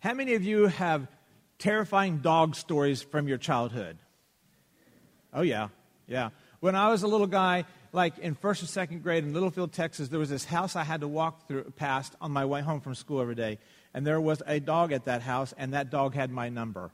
How 0.00 0.14
many 0.14 0.34
of 0.34 0.44
you 0.44 0.66
have 0.68 1.08
terrifying 1.58 2.18
dog 2.18 2.54
stories 2.54 3.02
from 3.02 3.26
your 3.26 3.38
childhood? 3.38 3.98
Oh, 5.32 5.42
yeah, 5.42 5.68
yeah. 6.06 6.30
When 6.60 6.76
I 6.76 6.90
was 6.90 7.02
a 7.02 7.08
little 7.08 7.26
guy, 7.26 7.64
like 7.92 8.16
in 8.18 8.34
first 8.34 8.62
or 8.62 8.66
second 8.66 9.02
grade 9.02 9.24
in 9.24 9.34
Littlefield, 9.34 9.72
Texas, 9.72 10.08
there 10.08 10.20
was 10.20 10.30
this 10.30 10.44
house 10.44 10.76
I 10.76 10.84
had 10.84 11.00
to 11.00 11.08
walk 11.08 11.48
through 11.48 11.64
past 11.76 12.14
on 12.20 12.30
my 12.30 12.44
way 12.44 12.60
home 12.60 12.80
from 12.80 12.94
school 12.94 13.20
every 13.20 13.34
day. 13.34 13.58
And 13.92 14.06
there 14.06 14.20
was 14.20 14.40
a 14.46 14.60
dog 14.60 14.92
at 14.92 15.06
that 15.06 15.22
house, 15.22 15.52
and 15.58 15.74
that 15.74 15.90
dog 15.90 16.14
had 16.14 16.30
my 16.30 16.48
number. 16.48 16.92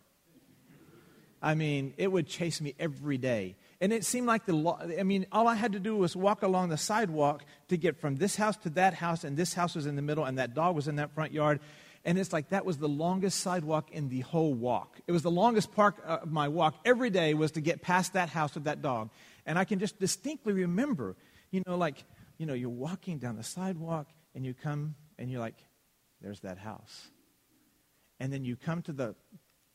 I 1.42 1.54
mean, 1.54 1.92
it 1.98 2.10
would 2.10 2.26
chase 2.26 2.62
me 2.62 2.74
every 2.78 3.18
day. 3.18 3.56
And 3.82 3.92
it 3.92 4.06
seemed 4.06 4.26
like 4.26 4.46
the, 4.46 4.96
I 4.98 5.02
mean, 5.02 5.26
all 5.30 5.46
I 5.46 5.56
had 5.56 5.72
to 5.72 5.78
do 5.78 5.94
was 5.94 6.16
walk 6.16 6.42
along 6.42 6.70
the 6.70 6.78
sidewalk 6.78 7.44
to 7.68 7.76
get 7.76 8.00
from 8.00 8.16
this 8.16 8.34
house 8.34 8.56
to 8.58 8.70
that 8.70 8.94
house, 8.94 9.24
and 9.24 9.36
this 9.36 9.52
house 9.52 9.74
was 9.74 9.84
in 9.84 9.94
the 9.94 10.00
middle, 10.00 10.24
and 10.24 10.38
that 10.38 10.54
dog 10.54 10.74
was 10.74 10.88
in 10.88 10.96
that 10.96 11.14
front 11.14 11.32
yard. 11.32 11.60
And 12.04 12.18
it's 12.18 12.32
like 12.32 12.50
that 12.50 12.66
was 12.66 12.76
the 12.76 12.88
longest 12.88 13.40
sidewalk 13.40 13.90
in 13.90 14.08
the 14.08 14.20
whole 14.20 14.52
walk. 14.52 15.00
It 15.06 15.12
was 15.12 15.22
the 15.22 15.30
longest 15.30 15.72
part 15.74 15.96
uh, 16.06 16.18
of 16.22 16.30
my 16.30 16.48
walk 16.48 16.74
every 16.84 17.10
day 17.10 17.32
was 17.34 17.52
to 17.52 17.60
get 17.60 17.80
past 17.80 18.12
that 18.12 18.28
house 18.28 18.54
with 18.54 18.64
that 18.64 18.82
dog. 18.82 19.10
And 19.46 19.58
I 19.58 19.64
can 19.64 19.78
just 19.78 19.98
distinctly 19.98 20.52
remember, 20.52 21.16
you 21.50 21.62
know, 21.66 21.76
like, 21.76 22.04
you 22.36 22.46
know, 22.46 22.54
you're 22.54 22.68
walking 22.68 23.18
down 23.18 23.36
the 23.36 23.42
sidewalk 23.42 24.08
and 24.34 24.44
you 24.44 24.52
come 24.52 24.96
and 25.18 25.30
you're 25.30 25.40
like, 25.40 25.56
there's 26.20 26.40
that 26.40 26.58
house. 26.58 27.08
And 28.20 28.32
then 28.32 28.44
you 28.44 28.56
come 28.56 28.82
to 28.82 28.92
the, 28.92 29.14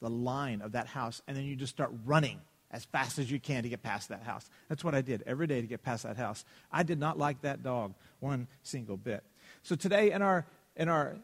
the 0.01 0.09
line 0.09 0.61
of 0.61 0.73
that 0.73 0.87
house 0.87 1.21
and 1.27 1.35
then 1.35 1.45
you 1.45 1.55
just 1.55 1.73
start 1.73 1.91
running 2.05 2.39
as 2.71 2.85
fast 2.85 3.17
as 3.17 3.31
you 3.31 3.39
can 3.39 3.63
to 3.63 3.70
get 3.70 3.81
past 3.81 4.09
that 4.09 4.21
house. 4.21 4.48
That's 4.67 4.84
what 4.84 4.93
I 4.93 5.01
did 5.01 5.23
every 5.25 5.48
day 5.48 5.61
to 5.61 5.67
get 5.67 5.81
past 5.81 6.03
that 6.03 6.17
house. 6.17 6.45
I 6.71 6.84
did 6.84 6.99
not 6.99 7.17
like 7.17 7.41
that 7.41 7.63
dog 7.63 7.95
one 8.20 8.48
single 8.61 8.98
bit. 8.98 9.23
So 9.63 9.75
today 9.75 10.11
in 10.11 10.21
our 10.21 10.45
in 10.75 10.87
our 10.87 11.17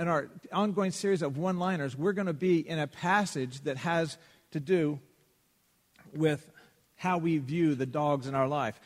in 0.00 0.08
our 0.08 0.30
ongoing 0.50 0.92
series 0.92 1.20
of 1.20 1.36
one-liners, 1.36 1.94
we're 1.94 2.14
going 2.14 2.26
to 2.26 2.32
be 2.32 2.66
in 2.66 2.78
a 2.78 2.86
passage 2.86 3.60
that 3.64 3.76
has 3.76 4.16
to 4.50 4.58
do 4.58 4.98
with 6.14 6.50
how 6.96 7.18
we 7.18 7.36
view 7.36 7.74
the 7.74 7.84
dogs 7.84 8.26
in 8.26 8.34
our 8.34 8.48
life. 8.48 8.80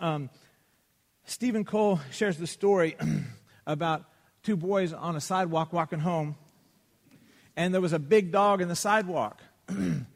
Um, 0.00 0.30
Stephen 1.26 1.66
Cole 1.66 2.00
shares 2.10 2.38
the 2.38 2.46
story 2.46 2.96
about 3.66 4.04
two 4.42 4.56
boys 4.56 4.94
on 4.94 5.16
a 5.16 5.20
sidewalk 5.20 5.74
walking 5.74 6.00
home, 6.00 6.34
and 7.56 7.74
there 7.74 7.82
was 7.82 7.92
a 7.92 7.98
big 7.98 8.32
dog 8.32 8.62
in 8.62 8.68
the 8.68 8.76
sidewalk. 8.76 9.42
and 9.68 10.06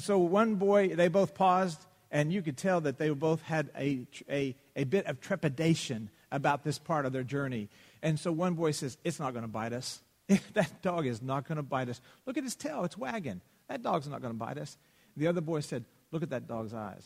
so 0.00 0.18
one 0.18 0.54
boy, 0.54 0.94
they 0.94 1.08
both 1.08 1.34
paused, 1.34 1.84
and 2.12 2.32
you 2.32 2.42
could 2.42 2.56
tell 2.56 2.80
that 2.82 2.96
they 2.96 3.10
both 3.10 3.42
had 3.42 3.70
a, 3.76 4.06
a, 4.30 4.54
a 4.76 4.84
bit 4.84 5.06
of 5.06 5.20
trepidation 5.20 6.10
about 6.30 6.62
this 6.62 6.78
part 6.78 7.06
of 7.06 7.12
their 7.12 7.24
journey. 7.24 7.68
And 8.06 8.20
so 8.20 8.30
one 8.30 8.54
boy 8.54 8.70
says, 8.70 8.96
It's 9.02 9.18
not 9.18 9.32
going 9.32 9.42
to 9.42 9.48
bite 9.48 9.72
us. 9.72 10.00
that 10.54 10.80
dog 10.80 11.06
is 11.06 11.20
not 11.20 11.48
going 11.48 11.56
to 11.56 11.62
bite 11.64 11.88
us. 11.88 12.00
Look 12.24 12.38
at 12.38 12.44
his 12.44 12.54
tail, 12.54 12.84
it's 12.84 12.96
wagging. 12.96 13.40
That 13.68 13.82
dog's 13.82 14.06
not 14.06 14.22
going 14.22 14.32
to 14.32 14.38
bite 14.38 14.58
us. 14.58 14.78
The 15.16 15.26
other 15.26 15.40
boy 15.40 15.58
said, 15.58 15.84
Look 16.12 16.22
at 16.22 16.30
that 16.30 16.46
dog's 16.46 16.72
eyes. 16.72 17.04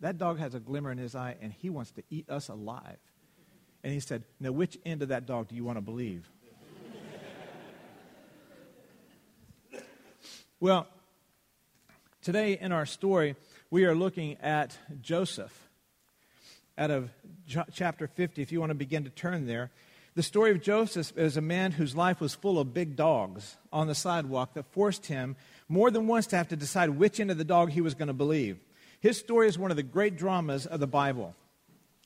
That 0.00 0.18
dog 0.18 0.38
has 0.38 0.54
a 0.54 0.60
glimmer 0.60 0.92
in 0.92 0.98
his 0.98 1.14
eye, 1.14 1.36
and 1.40 1.50
he 1.50 1.70
wants 1.70 1.92
to 1.92 2.02
eat 2.10 2.28
us 2.28 2.50
alive. 2.50 2.98
And 3.82 3.90
he 3.90 4.00
said, 4.00 4.24
Now, 4.38 4.52
which 4.52 4.76
end 4.84 5.00
of 5.00 5.08
that 5.08 5.24
dog 5.24 5.48
do 5.48 5.54
you 5.54 5.64
want 5.64 5.78
to 5.78 5.82
believe? 5.82 6.28
well, 10.60 10.86
today 12.20 12.58
in 12.60 12.70
our 12.70 12.84
story, 12.84 13.34
we 13.70 13.86
are 13.86 13.94
looking 13.94 14.36
at 14.42 14.76
Joseph 15.00 15.58
out 16.76 16.90
of 16.90 17.08
chapter 17.72 18.06
50, 18.08 18.42
if 18.42 18.52
you 18.52 18.60
want 18.60 18.68
to 18.68 18.74
begin 18.74 19.04
to 19.04 19.10
turn 19.10 19.46
there. 19.46 19.70
The 20.16 20.22
story 20.22 20.52
of 20.52 20.62
Joseph 20.62 21.18
is 21.18 21.36
a 21.36 21.40
man 21.40 21.72
whose 21.72 21.96
life 21.96 22.20
was 22.20 22.36
full 22.36 22.60
of 22.60 22.72
big 22.72 22.94
dogs 22.94 23.56
on 23.72 23.88
the 23.88 23.96
sidewalk 23.96 24.54
that 24.54 24.70
forced 24.70 25.06
him 25.06 25.34
more 25.68 25.90
than 25.90 26.06
once 26.06 26.28
to 26.28 26.36
have 26.36 26.48
to 26.48 26.56
decide 26.56 26.90
which 26.90 27.18
end 27.18 27.32
of 27.32 27.38
the 27.38 27.44
dog 27.44 27.70
he 27.70 27.80
was 27.80 27.94
going 27.94 28.06
to 28.06 28.14
believe. 28.14 28.60
His 29.00 29.18
story 29.18 29.48
is 29.48 29.58
one 29.58 29.72
of 29.72 29.76
the 29.76 29.82
great 29.82 30.16
dramas 30.16 30.66
of 30.66 30.78
the 30.78 30.86
Bible. 30.86 31.34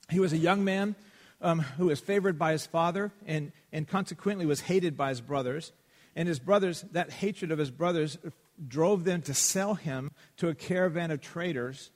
He 0.09 0.21
was 0.21 0.33
a 0.33 0.39
young 0.39 0.65
man 0.65 0.95
um, 1.43 1.59
who 1.61 1.87
was 1.87 2.01
favored 2.01 2.39
by 2.39 2.53
his 2.53 2.65
father 2.65 3.13
and, 3.27 3.53
and 3.73 3.87
consequently 3.87 4.47
was 4.47 4.63
hated 4.63 4.97
by 4.97 5.11
his 5.11 5.21
brothers. 5.21 5.73
And 6.17 6.27
his 6.27 6.39
brothers, 6.39 6.87
that 6.93 7.13
hatred 7.13 7.53
of 7.53 7.59
his 7.59 7.71
brothers, 7.71 8.17
drove 8.67 9.05
them 9.05 9.21
to 9.23 9.35
sell 9.35 9.75
him 9.75 10.13
to 10.39 10.49
a 10.49 10.55
caravan 10.55 11.11
of 11.11 11.21
traders 11.21 11.91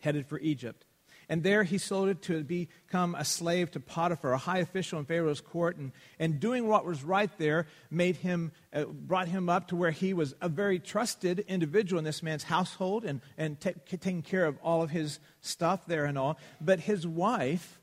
headed 0.00 0.26
for 0.26 0.40
Egypt. 0.40 0.84
And 1.28 1.42
there 1.42 1.64
he 1.64 1.78
sold 1.78 2.08
it 2.08 2.22
to 2.22 2.44
become 2.44 3.14
a 3.14 3.24
slave 3.24 3.70
to 3.72 3.80
Potiphar, 3.80 4.32
a 4.32 4.38
high 4.38 4.58
official 4.58 4.98
in 4.98 5.04
Pharaoh's 5.04 5.40
court. 5.40 5.76
And, 5.76 5.92
and 6.18 6.40
doing 6.40 6.66
what 6.66 6.84
was 6.84 7.02
right 7.02 7.30
there 7.38 7.66
made 7.90 8.16
him, 8.16 8.52
uh, 8.72 8.84
brought 8.84 9.28
him 9.28 9.48
up 9.48 9.68
to 9.68 9.76
where 9.76 9.90
he 9.90 10.12
was 10.12 10.34
a 10.40 10.48
very 10.48 10.78
trusted 10.78 11.40
individual 11.40 11.98
in 11.98 12.04
this 12.04 12.22
man's 12.22 12.44
household 12.44 13.04
and, 13.04 13.20
and 13.38 13.60
t- 13.60 13.72
taking 13.86 14.22
care 14.22 14.44
of 14.44 14.58
all 14.62 14.82
of 14.82 14.90
his 14.90 15.18
stuff 15.40 15.86
there 15.86 16.04
and 16.04 16.18
all. 16.18 16.38
But 16.60 16.80
his 16.80 17.06
wife, 17.06 17.80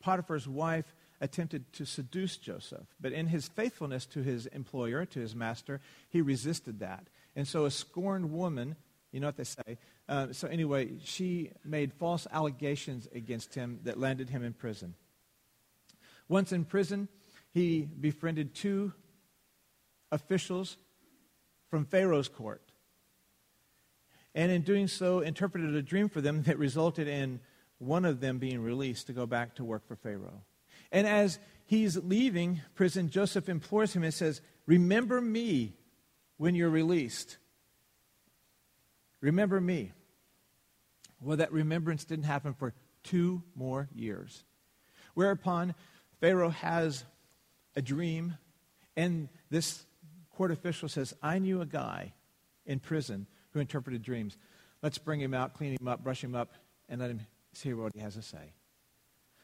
Potiphar's 0.00 0.48
wife, 0.48 0.94
attempted 1.20 1.72
to 1.74 1.84
seduce 1.84 2.36
Joseph. 2.36 2.86
But 3.00 3.12
in 3.12 3.28
his 3.28 3.46
faithfulness 3.46 4.06
to 4.06 4.22
his 4.22 4.46
employer, 4.46 5.04
to 5.06 5.20
his 5.20 5.36
master, 5.36 5.80
he 6.08 6.20
resisted 6.20 6.80
that. 6.80 7.06
And 7.36 7.46
so 7.46 7.64
a 7.64 7.70
scorned 7.70 8.32
woman 8.32 8.74
you 9.12 9.20
know 9.20 9.28
what 9.28 9.36
they 9.36 9.44
say? 9.44 9.78
Uh, 10.08 10.32
so, 10.32 10.48
anyway, 10.48 10.98
she 11.02 11.52
made 11.64 11.92
false 11.92 12.26
allegations 12.32 13.08
against 13.14 13.54
him 13.54 13.80
that 13.84 13.98
landed 13.98 14.28
him 14.28 14.42
in 14.44 14.52
prison. 14.52 14.94
Once 16.28 16.52
in 16.52 16.64
prison, 16.64 17.08
he 17.52 17.82
befriended 17.82 18.54
two 18.54 18.92
officials 20.10 20.76
from 21.70 21.84
Pharaoh's 21.84 22.28
court. 22.28 22.62
And 24.34 24.50
in 24.50 24.62
doing 24.62 24.88
so, 24.88 25.20
interpreted 25.20 25.74
a 25.74 25.82
dream 25.82 26.08
for 26.08 26.20
them 26.20 26.42
that 26.44 26.58
resulted 26.58 27.06
in 27.06 27.40
one 27.78 28.04
of 28.04 28.20
them 28.20 28.38
being 28.38 28.62
released 28.62 29.08
to 29.08 29.12
go 29.12 29.26
back 29.26 29.56
to 29.56 29.64
work 29.64 29.86
for 29.86 29.96
Pharaoh. 29.96 30.42
And 30.90 31.06
as 31.06 31.38
he's 31.64 31.96
leaving 31.96 32.60
prison, 32.74 33.08
Joseph 33.10 33.48
implores 33.48 33.94
him 33.94 34.04
and 34.04 34.14
says, 34.14 34.40
Remember 34.66 35.20
me 35.20 35.74
when 36.36 36.54
you're 36.54 36.70
released. 36.70 37.38
Remember 39.22 39.58
me. 39.60 39.92
Well, 41.20 41.38
that 41.38 41.52
remembrance 41.52 42.04
didn't 42.04 42.24
happen 42.24 42.52
for 42.52 42.74
two 43.04 43.42
more 43.54 43.88
years. 43.94 44.44
Whereupon 45.14 45.74
Pharaoh 46.20 46.50
has 46.50 47.04
a 47.76 47.80
dream, 47.80 48.36
and 48.96 49.28
this 49.48 49.86
court 50.34 50.50
official 50.50 50.88
says, 50.88 51.14
I 51.22 51.38
knew 51.38 51.60
a 51.60 51.66
guy 51.66 52.12
in 52.66 52.80
prison 52.80 53.26
who 53.52 53.60
interpreted 53.60 54.02
dreams. 54.02 54.36
Let's 54.82 54.98
bring 54.98 55.20
him 55.20 55.32
out, 55.32 55.54
clean 55.54 55.76
him 55.80 55.86
up, 55.86 56.02
brush 56.02 56.22
him 56.22 56.34
up, 56.34 56.52
and 56.88 57.00
let 57.00 57.10
him 57.10 57.20
hear 57.56 57.76
what 57.76 57.92
he 57.94 58.00
has 58.00 58.14
to 58.14 58.22
say. 58.22 58.52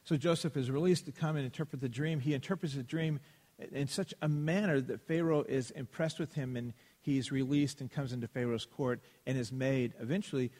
So 0.04 0.16
Joseph 0.16 0.56
is 0.56 0.70
released 0.70 1.06
to 1.06 1.12
come 1.12 1.36
and 1.36 1.44
interpret 1.44 1.80
the 1.80 1.88
dream. 1.88 2.18
He 2.18 2.34
interprets 2.34 2.74
the 2.74 2.82
dream 2.82 3.20
in 3.72 3.86
such 3.86 4.14
a 4.22 4.28
manner 4.28 4.80
that 4.80 5.06
Pharaoh 5.06 5.42
is 5.42 5.70
impressed 5.70 6.18
with 6.18 6.34
him 6.34 6.56
and 6.56 6.72
he's 7.08 7.32
released 7.32 7.80
and 7.80 7.90
comes 7.90 8.12
into 8.12 8.28
Pharaoh's 8.28 8.66
court 8.66 9.00
and 9.26 9.38
is 9.38 9.50
made 9.50 9.94
eventually 10.00 10.50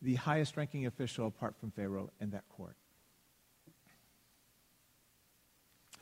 the 0.00 0.14
highest 0.14 0.56
ranking 0.56 0.86
official 0.86 1.26
apart 1.26 1.56
from 1.58 1.70
Pharaoh 1.70 2.10
in 2.20 2.30
that 2.30 2.48
court. 2.48 2.76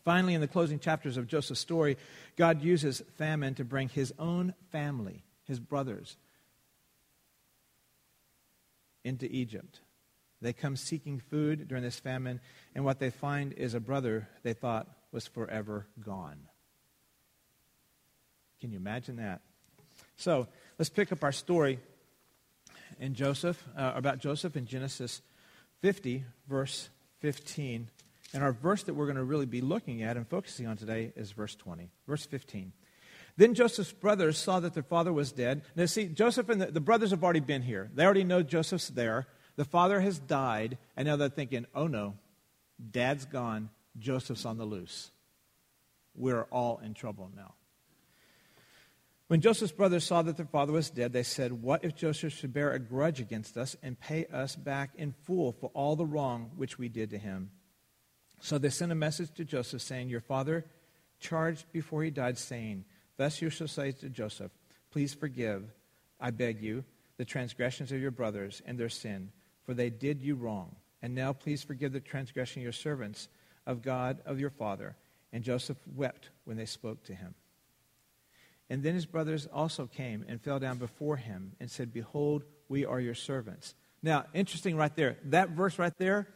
Finally, 0.04 0.34
in 0.34 0.40
the 0.40 0.46
closing 0.46 0.78
chapters 0.78 1.16
of 1.16 1.26
Joseph's 1.26 1.60
story, 1.60 1.96
God 2.36 2.62
uses 2.62 3.02
famine 3.16 3.54
to 3.56 3.64
bring 3.64 3.88
his 3.88 4.14
own 4.18 4.54
family, 4.70 5.24
his 5.44 5.58
brothers, 5.58 6.16
into 9.02 9.26
Egypt. 9.26 9.80
They 10.40 10.52
come 10.52 10.76
seeking 10.76 11.18
food 11.18 11.66
during 11.66 11.82
this 11.82 11.98
famine, 11.98 12.40
and 12.74 12.84
what 12.84 13.00
they 13.00 13.10
find 13.10 13.52
is 13.54 13.74
a 13.74 13.80
brother 13.80 14.28
they 14.44 14.52
thought 14.52 14.86
was 15.10 15.26
forever 15.26 15.88
gone. 16.04 16.38
Can 18.60 18.70
you 18.70 18.76
imagine 18.76 19.16
that? 19.16 19.40
So 20.16 20.48
let's 20.78 20.88
pick 20.88 21.12
up 21.12 21.22
our 21.22 21.32
story 21.32 21.78
in 22.98 23.14
Joseph, 23.14 23.62
uh, 23.76 23.92
about 23.94 24.18
Joseph 24.18 24.56
in 24.56 24.66
Genesis 24.66 25.22
50, 25.82 26.24
verse 26.48 26.88
15. 27.20 27.88
And 28.34 28.42
our 28.42 28.52
verse 28.52 28.82
that 28.84 28.94
we're 28.94 29.06
going 29.06 29.16
to 29.16 29.24
really 29.24 29.46
be 29.46 29.60
looking 29.60 30.02
at 30.02 30.16
and 30.16 30.26
focusing 30.26 30.66
on 30.66 30.76
today 30.76 31.12
is 31.16 31.32
verse 31.32 31.54
20. 31.54 31.90
Verse 32.06 32.26
15. 32.26 32.72
Then 33.36 33.54
Joseph's 33.54 33.92
brothers 33.92 34.38
saw 34.38 34.60
that 34.60 34.74
their 34.74 34.82
father 34.82 35.12
was 35.12 35.30
dead. 35.30 35.62
Now, 35.74 35.84
see, 35.86 36.06
Joseph 36.06 36.48
and 36.48 36.60
the, 36.60 36.66
the 36.66 36.80
brothers 36.80 37.10
have 37.10 37.22
already 37.22 37.40
been 37.40 37.62
here. 37.62 37.90
They 37.94 38.04
already 38.04 38.24
know 38.24 38.42
Joseph's 38.42 38.88
there. 38.88 39.26
The 39.56 39.64
father 39.64 40.00
has 40.00 40.18
died, 40.18 40.78
and 40.96 41.06
now 41.06 41.16
they're 41.16 41.28
thinking, 41.28 41.66
oh 41.74 41.86
no, 41.86 42.14
dad's 42.90 43.26
gone, 43.26 43.70
Joseph's 43.98 44.44
on 44.44 44.58
the 44.58 44.64
loose. 44.64 45.10
We're 46.14 46.44
all 46.44 46.80
in 46.82 46.94
trouble 46.94 47.30
now. 47.34 47.54
When 49.28 49.40
Joseph's 49.40 49.72
brothers 49.72 50.04
saw 50.04 50.22
that 50.22 50.36
their 50.36 50.46
father 50.46 50.72
was 50.72 50.88
dead, 50.88 51.12
they 51.12 51.24
said, 51.24 51.62
What 51.62 51.84
if 51.84 51.96
Joseph 51.96 52.32
should 52.32 52.52
bear 52.52 52.72
a 52.72 52.78
grudge 52.78 53.20
against 53.20 53.56
us 53.56 53.76
and 53.82 53.98
pay 53.98 54.26
us 54.26 54.54
back 54.54 54.90
in 54.96 55.14
full 55.24 55.52
for 55.52 55.70
all 55.74 55.96
the 55.96 56.06
wrong 56.06 56.52
which 56.56 56.78
we 56.78 56.88
did 56.88 57.10
to 57.10 57.18
him? 57.18 57.50
So 58.40 58.56
they 58.56 58.70
sent 58.70 58.92
a 58.92 58.96
message 58.96 59.32
to 59.34 59.44
Joseph 59.44 59.82
saying, 59.82 60.08
Your 60.08 60.20
father 60.20 60.64
charged 61.18 61.72
before 61.72 62.04
he 62.04 62.10
died, 62.10 62.38
saying, 62.38 62.84
Thus 63.16 63.42
you 63.42 63.50
shall 63.50 63.66
say 63.66 63.90
to 63.92 64.08
Joseph, 64.08 64.52
Please 64.92 65.12
forgive, 65.12 65.64
I 66.20 66.30
beg 66.30 66.62
you, 66.62 66.84
the 67.16 67.24
transgressions 67.24 67.90
of 67.90 68.00
your 68.00 68.12
brothers 68.12 68.62
and 68.64 68.78
their 68.78 68.88
sin, 68.88 69.32
for 69.64 69.74
they 69.74 69.90
did 69.90 70.22
you 70.22 70.36
wrong. 70.36 70.76
And 71.02 71.14
now 71.14 71.32
please 71.32 71.64
forgive 71.64 71.92
the 71.92 72.00
transgression 72.00 72.60
of 72.60 72.64
your 72.64 72.72
servants 72.72 73.28
of 73.66 73.82
God 73.82 74.18
of 74.24 74.38
your 74.38 74.50
father. 74.50 74.96
And 75.32 75.42
Joseph 75.42 75.78
wept 75.94 76.30
when 76.44 76.56
they 76.56 76.66
spoke 76.66 77.02
to 77.04 77.14
him. 77.14 77.34
And 78.68 78.82
then 78.82 78.94
his 78.94 79.06
brothers 79.06 79.46
also 79.52 79.86
came 79.86 80.24
and 80.28 80.40
fell 80.40 80.58
down 80.58 80.78
before 80.78 81.16
him 81.16 81.52
and 81.60 81.70
said, 81.70 81.92
Behold, 81.92 82.44
we 82.68 82.84
are 82.84 83.00
your 83.00 83.14
servants. 83.14 83.74
Now, 84.02 84.24
interesting 84.34 84.76
right 84.76 84.94
there. 84.94 85.16
That 85.24 85.50
verse 85.50 85.78
right 85.78 85.96
there, 85.98 86.28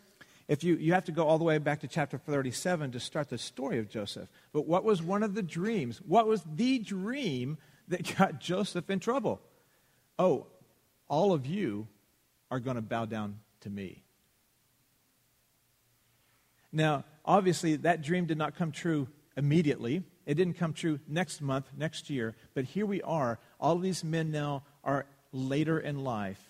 if 0.49 0.65
you, 0.65 0.77
you 0.77 0.93
have 0.95 1.05
to 1.05 1.13
go 1.13 1.27
all 1.27 1.39
the 1.39 1.45
way 1.45 1.59
back 1.59 1.81
to 1.81 1.89
chapter 1.89 2.19
37 2.19 2.93
to 2.93 3.01
start 3.01 3.29
the 3.29 3.39
story 3.39 3.79
of 3.79 3.89
Joseph. 3.89 4.29
But 4.53 4.67
what 4.67 4.85
was 4.85 5.03
one 5.03 5.23
of 5.23 5.35
the 5.35 5.43
dreams? 5.43 6.01
What 6.07 6.27
was 6.27 6.43
the 6.55 6.79
dream 6.79 7.59
that 7.89 8.17
got 8.17 8.41
Joseph 8.41 8.91
in 8.91 9.01
trouble? 9.01 9.41
Oh, 10.19 10.47
all 11.09 11.33
of 11.33 11.47
you 11.47 11.89
are 12.51 12.61
going 12.61 12.77
to 12.77 12.83
bow 12.83 13.05
down 13.05 13.39
to 13.61 13.71
me. 13.71 14.03
Now, 16.73 17.05
obviously, 17.25 17.77
that 17.77 18.03
dream 18.03 18.27
did 18.27 18.39
not 18.39 18.57
come 18.57 18.73
true 18.73 19.09
immediately. 19.37 20.05
It 20.27 20.35
didn't 20.35 20.55
come 20.55 20.73
true 20.73 21.01
next 21.09 21.41
month, 21.41 21.67
next 21.77 22.11
year. 22.11 22.35
But 22.55 22.65
here 22.65 22.87
we 22.87 23.03
are. 23.03 23.39
All 23.59 23.77
of 23.77 23.83
these 23.83 24.05
men 24.05 24.31
now 24.31 24.65
are 24.85 25.07
later 25.33 25.79
in 25.79 26.05
life, 26.05 26.43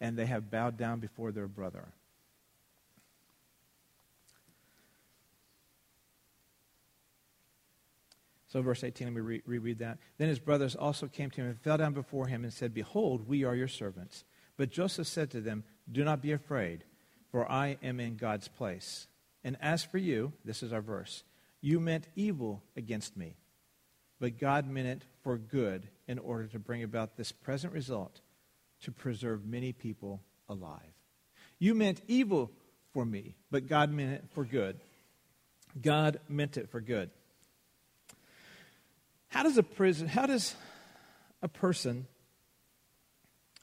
and 0.00 0.16
they 0.16 0.26
have 0.26 0.50
bowed 0.50 0.76
down 0.76 1.00
before 1.00 1.32
their 1.32 1.48
brother. 1.48 1.88
So, 8.48 8.62
verse 8.62 8.82
18, 8.82 9.08
let 9.08 9.14
me 9.14 9.20
re- 9.20 9.42
reread 9.44 9.78
that. 9.80 9.98
Then 10.16 10.28
his 10.28 10.38
brothers 10.38 10.74
also 10.74 11.06
came 11.06 11.30
to 11.30 11.42
him 11.42 11.48
and 11.48 11.60
fell 11.60 11.76
down 11.76 11.92
before 11.92 12.28
him 12.28 12.44
and 12.44 12.52
said, 12.52 12.72
Behold, 12.72 13.28
we 13.28 13.44
are 13.44 13.54
your 13.54 13.68
servants. 13.68 14.24
But 14.56 14.70
Joseph 14.70 15.06
said 15.06 15.30
to 15.32 15.42
them, 15.42 15.64
Do 15.90 16.02
not 16.02 16.22
be 16.22 16.32
afraid, 16.32 16.84
for 17.30 17.50
I 17.50 17.76
am 17.82 18.00
in 18.00 18.16
God's 18.16 18.48
place. 18.48 19.06
And 19.44 19.58
as 19.60 19.84
for 19.84 19.98
you, 19.98 20.32
this 20.44 20.62
is 20.62 20.72
our 20.72 20.80
verse, 20.80 21.24
you 21.60 21.80
meant 21.80 22.06
evil 22.14 22.62
against 22.76 23.16
me, 23.16 23.36
but 24.20 24.38
God 24.38 24.68
meant 24.68 24.88
it 24.88 25.02
for 25.22 25.36
good 25.36 25.88
in 26.06 26.18
order 26.18 26.46
to 26.48 26.58
bring 26.58 26.82
about 26.82 27.16
this 27.16 27.32
present 27.32 27.72
result 27.72 28.20
to 28.82 28.92
preserve 28.92 29.44
many 29.44 29.72
people 29.72 30.22
alive. 30.48 30.94
You 31.58 31.74
meant 31.74 32.00
evil 32.06 32.50
for 32.92 33.04
me, 33.04 33.34
but 33.50 33.66
God 33.66 33.90
meant 33.90 34.12
it 34.12 34.24
for 34.32 34.44
good. 34.44 34.78
God 35.80 36.20
meant 36.28 36.56
it 36.56 36.70
for 36.70 36.80
good. 36.80 37.10
How 39.28 39.42
does 39.42 39.58
a 39.58 39.62
prison, 39.62 40.08
how 40.08 40.26
does 40.26 40.54
a 41.42 41.48
person 41.48 42.06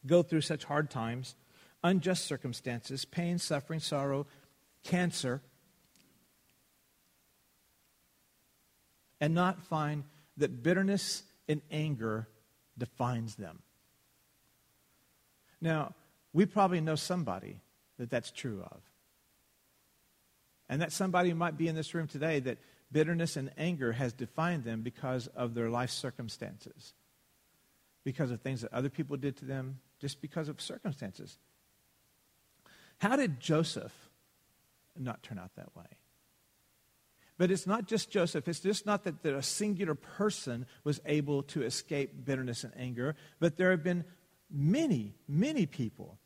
go 0.06 0.22
through 0.22 0.42
such 0.42 0.64
hard 0.66 0.90
times, 0.90 1.36
unjust 1.84 2.26
circumstances, 2.26 3.06
pain, 3.06 3.40
suffering, 3.40 3.80
sorrow, 3.80 4.28
cancer, 4.84 5.42
and 9.26 9.34
not 9.34 9.64
find 9.64 10.04
that 10.38 10.62
bitterness 10.62 11.24
and 11.50 11.60
anger 11.72 12.28
defines 12.78 13.34
them. 13.34 13.58
Now, 15.60 15.96
we 16.32 16.46
probably 16.46 16.80
know 16.80 16.94
somebody 16.94 17.60
that 17.98 18.12
that's 18.12 18.30
true 18.30 18.62
of. 18.62 18.82
And 20.70 20.80
that 20.84 20.92
somebody 20.92 21.34
might 21.34 21.58
be 21.58 21.68
in 21.68 21.74
this 21.74 21.96
room 21.96 22.08
today 22.08 22.40
that 22.42 22.60
bitterness 22.92 23.36
and 23.36 23.50
anger 23.58 23.94
has 23.94 24.14
defined 24.14 24.64
them 24.64 24.84
because 24.84 25.26
of 25.36 25.56
their 25.56 25.72
life 25.72 25.90
circumstances, 25.90 26.94
because 28.04 28.30
of 28.30 28.42
things 28.42 28.62
that 28.62 28.72
other 28.72 28.90
people 28.90 29.18
did 29.18 29.38
to 29.38 29.46
them, 29.46 29.80
just 30.00 30.22
because 30.22 30.50
of 30.50 30.62
circumstances. 30.62 31.40
How 33.00 33.16
did 33.16 33.40
Joseph 33.40 33.94
not 34.96 35.24
turn 35.24 35.40
out 35.40 35.50
that 35.56 35.76
way? 35.76 35.88
But 37.38 37.52
it's 37.52 37.68
not 37.68 37.86
just 37.86 38.10
Joseph. 38.10 38.48
It's 38.48 38.62
just 38.62 38.86
not 38.86 39.04
that 39.04 39.26
a 39.26 39.44
singular 39.44 39.96
person 39.96 40.66
was 40.84 41.02
able 41.06 41.44
to 41.44 41.64
escape 41.64 42.26
bitterness 42.26 42.64
and 42.64 42.74
anger, 42.78 43.16
but 43.40 43.58
there 43.58 43.72
have 43.72 43.84
been 43.84 44.06
many, 44.50 45.16
many 45.28 45.66
people 45.66 46.18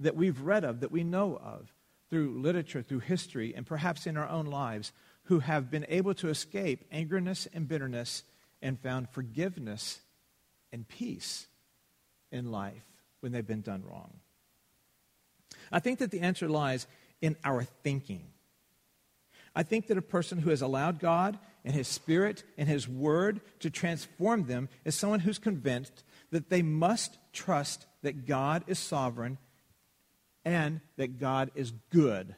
that 0.00 0.16
we've 0.16 0.40
read 0.40 0.64
of, 0.64 0.80
that 0.80 0.92
we 0.92 1.04
know 1.04 1.36
of, 1.36 1.72
through 2.08 2.40
literature, 2.40 2.82
through 2.82 3.00
history, 3.00 3.54
and 3.54 3.66
perhaps 3.66 4.06
in 4.06 4.16
our 4.16 4.28
own 4.28 4.46
lives, 4.46 4.92
who 5.24 5.40
have 5.40 5.70
been 5.70 5.84
able 5.88 6.14
to 6.14 6.28
escape 6.28 6.90
angerness 6.90 7.46
and 7.52 7.68
bitterness 7.68 8.22
and 8.62 8.80
found 8.80 9.10
forgiveness 9.10 10.00
and 10.72 10.88
peace 10.88 11.46
in 12.32 12.50
life 12.50 12.84
when 13.20 13.32
they've 13.32 13.46
been 13.46 13.60
done 13.60 13.82
wrong. 13.84 14.14
I 15.70 15.80
think 15.80 15.98
that 15.98 16.10
the 16.10 16.20
answer 16.20 16.48
lies 16.48 16.86
in 17.20 17.36
our 17.44 17.64
thinking. 17.64 18.28
I 19.58 19.64
think 19.64 19.88
that 19.88 19.98
a 19.98 20.02
person 20.02 20.38
who 20.38 20.50
has 20.50 20.62
allowed 20.62 21.00
God 21.00 21.36
and 21.64 21.74
His 21.74 21.88
Spirit 21.88 22.44
and 22.56 22.68
His 22.68 22.88
Word 22.88 23.40
to 23.58 23.70
transform 23.70 24.46
them 24.46 24.68
is 24.84 24.94
someone 24.94 25.18
who's 25.18 25.40
convinced 25.40 26.04
that 26.30 26.48
they 26.48 26.62
must 26.62 27.18
trust 27.32 27.84
that 28.02 28.24
God 28.24 28.62
is 28.68 28.78
sovereign 28.78 29.36
and 30.44 30.80
that 30.96 31.18
God 31.18 31.50
is 31.56 31.72
good 31.90 32.36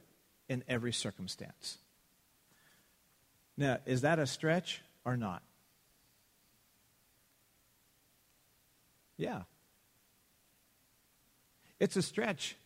in 0.48 0.64
every 0.66 0.94
circumstance. 0.94 1.76
Now, 3.54 3.80
is 3.84 4.00
that 4.00 4.18
a 4.18 4.26
stretch 4.26 4.80
or 5.04 5.18
not? 5.18 5.42
Yeah. 9.18 9.42
It's 11.78 11.96
a 11.96 12.02
stretch 12.02 12.56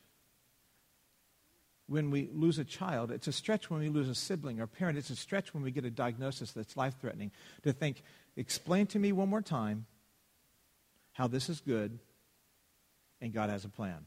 when 1.86 2.10
we 2.10 2.30
lose 2.32 2.58
a 2.58 2.64
child. 2.64 3.10
It's 3.10 3.28
a 3.28 3.32
stretch 3.32 3.70
when 3.70 3.80
we 3.80 3.88
lose 3.88 4.08
a 4.08 4.14
sibling 4.14 4.60
or 4.60 4.66
parent. 4.66 4.98
It's 4.98 5.10
a 5.10 5.16
stretch 5.16 5.52
when 5.52 5.62
we 5.62 5.70
get 5.70 5.84
a 5.84 5.90
diagnosis 5.90 6.52
that's 6.52 6.76
life 6.76 6.94
threatening. 7.00 7.30
To 7.62 7.72
think, 7.72 8.02
explain 8.36 8.86
to 8.88 8.98
me 8.98 9.12
one 9.12 9.28
more 9.28 9.42
time 9.42 9.86
how 11.12 11.26
this 11.26 11.48
is 11.48 11.60
good 11.60 11.98
and 13.20 13.32
God 13.32 13.50
has 13.50 13.64
a 13.64 13.68
plan. 13.68 14.06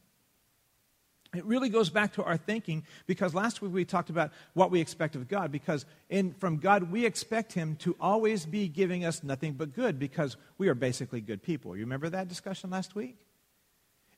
It 1.36 1.46
really 1.46 1.70
goes 1.70 1.90
back 1.90 2.14
to 2.14 2.24
our 2.24 2.38
thinking 2.38 2.84
because 3.06 3.36
last 3.36 3.62
week 3.62 3.74
we 3.74 3.86
talked 3.86 4.10
about 4.10 4.32
what 4.54 4.72
we 4.72 4.80
expect 4.80 5.16
of 5.16 5.28
God. 5.28 5.52
Because 5.52 5.86
in, 6.10 6.34
from 6.34 6.58
God, 6.58 6.92
we 6.92 7.06
expect 7.06 7.54
Him 7.54 7.76
to 7.78 7.96
always 8.00 8.46
be 8.46 8.68
giving 8.68 9.04
us 9.04 9.24
nothing 9.24 9.54
but 9.54 9.76
good 9.76 10.00
because 10.00 10.38
we 10.58 10.70
are 10.70 10.74
basically 10.74 11.20
good 11.20 11.44
people. 11.44 11.76
You 11.76 11.84
remember 11.84 12.10
that 12.10 12.30
discussion 12.30 12.70
last 12.70 12.96
week? 12.96 13.18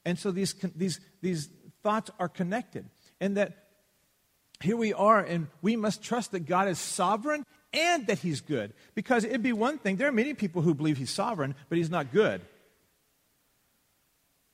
And 0.06 0.20
so 0.20 0.32
these, 0.32 0.54
these, 0.76 1.00
these 1.22 1.50
thoughts 1.82 2.12
are 2.20 2.30
connected. 2.30 2.86
And 3.20 3.38
that 3.38 3.66
here 4.62 4.78
we 4.78 4.94
are, 4.94 5.20
and 5.20 5.48
we 5.62 5.76
must 5.76 6.02
trust 6.02 6.32
that 6.32 6.42
God 6.42 6.68
is 6.68 6.80
sovereign 6.80 7.46
and 7.74 8.08
that 8.08 8.20
He's 8.20 8.42
good. 8.42 8.74
Because 8.96 9.24
it'd 9.24 9.44
be 9.44 9.54
one 9.54 9.78
thing, 9.78 9.96
there 9.96 10.08
are 10.08 10.12
many 10.12 10.34
people 10.34 10.62
who 10.62 10.74
believe 10.74 10.98
He's 10.98 11.10
sovereign, 11.10 11.56
but 11.70 11.78
He's 11.78 11.90
not 11.90 12.12
good. 12.12 12.42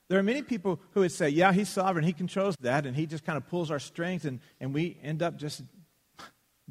There 0.08 0.20
are 0.20 0.24
many 0.24 0.44
people 0.44 0.80
who 0.92 1.00
would 1.00 1.12
say, 1.12 1.30
yeah, 1.30 1.52
he's 1.52 1.70
sovereign, 1.70 2.06
he 2.06 2.14
controls 2.14 2.56
that, 2.62 2.86
and 2.86 2.96
he 2.96 3.08
just 3.08 3.26
kind 3.26 3.38
of 3.38 3.48
pulls 3.48 3.72
our 3.72 3.80
strings, 3.80 4.26
and, 4.26 4.40
and 4.60 4.74
we 4.74 4.98
end 5.02 5.24
up 5.24 5.36
just 5.38 5.64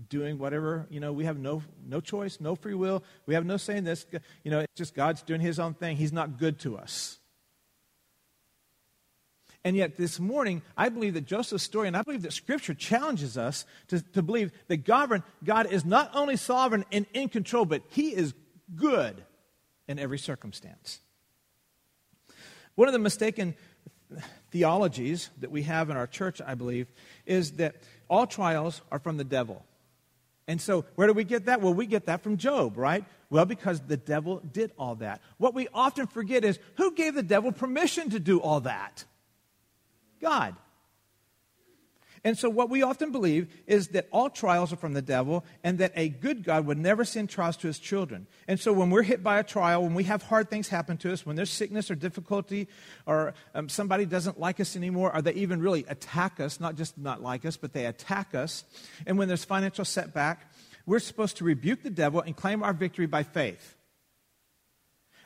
doing 0.09 0.39
whatever, 0.39 0.87
you 0.89 1.01
know, 1.01 1.13
we 1.13 1.25
have 1.25 1.39
no, 1.39 1.63
no 1.85 2.01
choice, 2.01 2.41
no 2.41 2.55
free 2.55 2.75
will, 2.75 3.03
we 3.27 3.35
have 3.35 3.45
no 3.45 3.57
say 3.57 3.77
in 3.77 3.85
this. 3.85 4.07
You 4.45 4.51
know, 4.51 4.61
it's 4.61 4.73
just 4.77 4.95
God's 4.95 5.23
doing 5.23 5.41
his 5.41 5.59
own 5.59 5.75
thing. 5.75 5.97
He's 5.97 6.13
not 6.13 6.39
good 6.39 6.59
to 6.61 6.77
us. 6.77 7.19
And 9.65 9.77
yet, 9.77 9.97
this 9.97 10.21
morning, 10.21 10.61
I 10.77 10.91
believe 10.91 11.15
that 11.15 11.25
Joseph's 11.25 11.65
story, 11.65 11.89
and 11.89 11.97
I 11.97 12.03
believe 12.03 12.21
that 12.23 12.35
Scripture 12.35 12.75
challenges 12.75 13.39
us 13.39 13.65
to, 13.89 14.03
to 14.13 14.23
believe 14.23 14.53
that 14.69 14.85
God, 14.85 15.23
God 15.43 15.73
is 15.73 15.87
not 15.87 16.11
only 16.15 16.37
sovereign 16.37 16.85
and 16.93 17.07
in 17.15 17.31
control, 17.31 17.65
but 17.65 17.83
He 17.89 18.15
is 18.15 18.35
good 18.77 19.25
in 19.89 19.99
every 19.99 20.19
circumstance. 20.19 21.01
One 22.75 22.89
of 22.89 22.93
the 22.93 22.99
mistaken 22.99 23.55
theologies 24.51 25.31
that 25.41 25.51
we 25.51 25.63
have 25.63 25.89
in 25.89 25.97
our 25.97 26.07
church, 26.07 26.43
I 26.45 26.55
believe, 26.55 26.87
is 27.25 27.53
that 27.53 27.77
all 28.09 28.27
trials 28.27 28.83
are 28.93 28.99
from 28.99 29.17
the 29.17 29.25
devil. 29.25 29.65
And 30.47 30.61
so, 30.61 30.85
where 30.97 31.07
do 31.07 31.15
we 31.15 31.25
get 31.25 31.47
that? 31.47 31.63
Well, 31.63 31.73
we 31.73 31.87
get 31.87 32.05
that 32.05 32.23
from 32.23 32.37
Job, 32.37 32.77
right? 32.77 33.05
Well, 33.31 33.47
because 33.47 33.81
the 33.81 33.97
devil 33.97 34.43
did 34.53 34.73
all 34.79 34.97
that. 34.97 35.23
What 35.39 35.55
we 35.55 35.69
often 35.73 36.07
forget 36.07 36.45
is 36.45 36.59
who 36.77 36.93
gave 36.93 37.15
the 37.15 37.23
devil 37.23 37.51
permission 37.51 38.11
to 38.11 38.21
do 38.21 38.41
all 38.41 38.61
that? 38.61 39.07
God. 40.25 40.57
And 42.27 42.39
so, 42.39 42.49
what 42.49 42.71
we 42.71 42.83
often 42.83 43.13
believe 43.13 43.55
is 43.67 43.89
that 43.89 44.09
all 44.11 44.31
trials 44.31 44.73
are 44.73 44.77
from 44.77 44.95
the 44.95 45.03
devil 45.03 45.45
and 45.63 45.77
that 45.79 45.93
a 45.95 46.09
good 46.09 46.43
God 46.43 46.65
would 46.65 46.79
never 46.79 47.05
send 47.05 47.29
trials 47.29 47.59
to 47.59 47.67
his 47.67 47.79
children. 47.79 48.27
And 48.49 48.59
so, 48.59 48.73
when 48.73 48.89
we're 48.89 49.03
hit 49.03 49.23
by 49.23 49.39
a 49.39 49.45
trial, 49.45 49.83
when 49.83 49.93
we 49.93 50.05
have 50.05 50.23
hard 50.23 50.49
things 50.49 50.69
happen 50.69 50.97
to 50.99 51.13
us, 51.13 51.27
when 51.27 51.37
there's 51.37 51.51
sickness 51.51 51.91
or 51.91 51.95
difficulty, 51.95 52.67
or 53.05 53.35
um, 53.55 53.69
somebody 53.69 54.07
doesn't 54.07 54.41
like 54.41 54.59
us 54.59 54.75
anymore, 54.75 55.15
or 55.15 55.21
they 55.21 55.35
even 55.35 55.61
really 55.61 55.85
attack 55.87 56.41
us, 56.41 56.61
not 56.61 56.77
just 56.77 56.97
not 56.97 57.23
like 57.23 57.45
us, 57.45 57.59
but 57.59 57.75
they 57.75 57.85
attack 57.85 58.35
us, 58.35 58.65
and 59.07 59.19
when 59.19 59.29
there's 59.29 59.45
financial 59.45 59.85
setback, 59.85 60.51
we're 60.87 61.01
supposed 61.01 61.37
to 61.39 61.45
rebuke 61.45 61.83
the 61.83 61.91
devil 61.91 62.23
and 62.23 62.35
claim 62.35 62.63
our 62.63 62.73
victory 62.73 63.07
by 63.07 63.23
faith. 63.23 63.74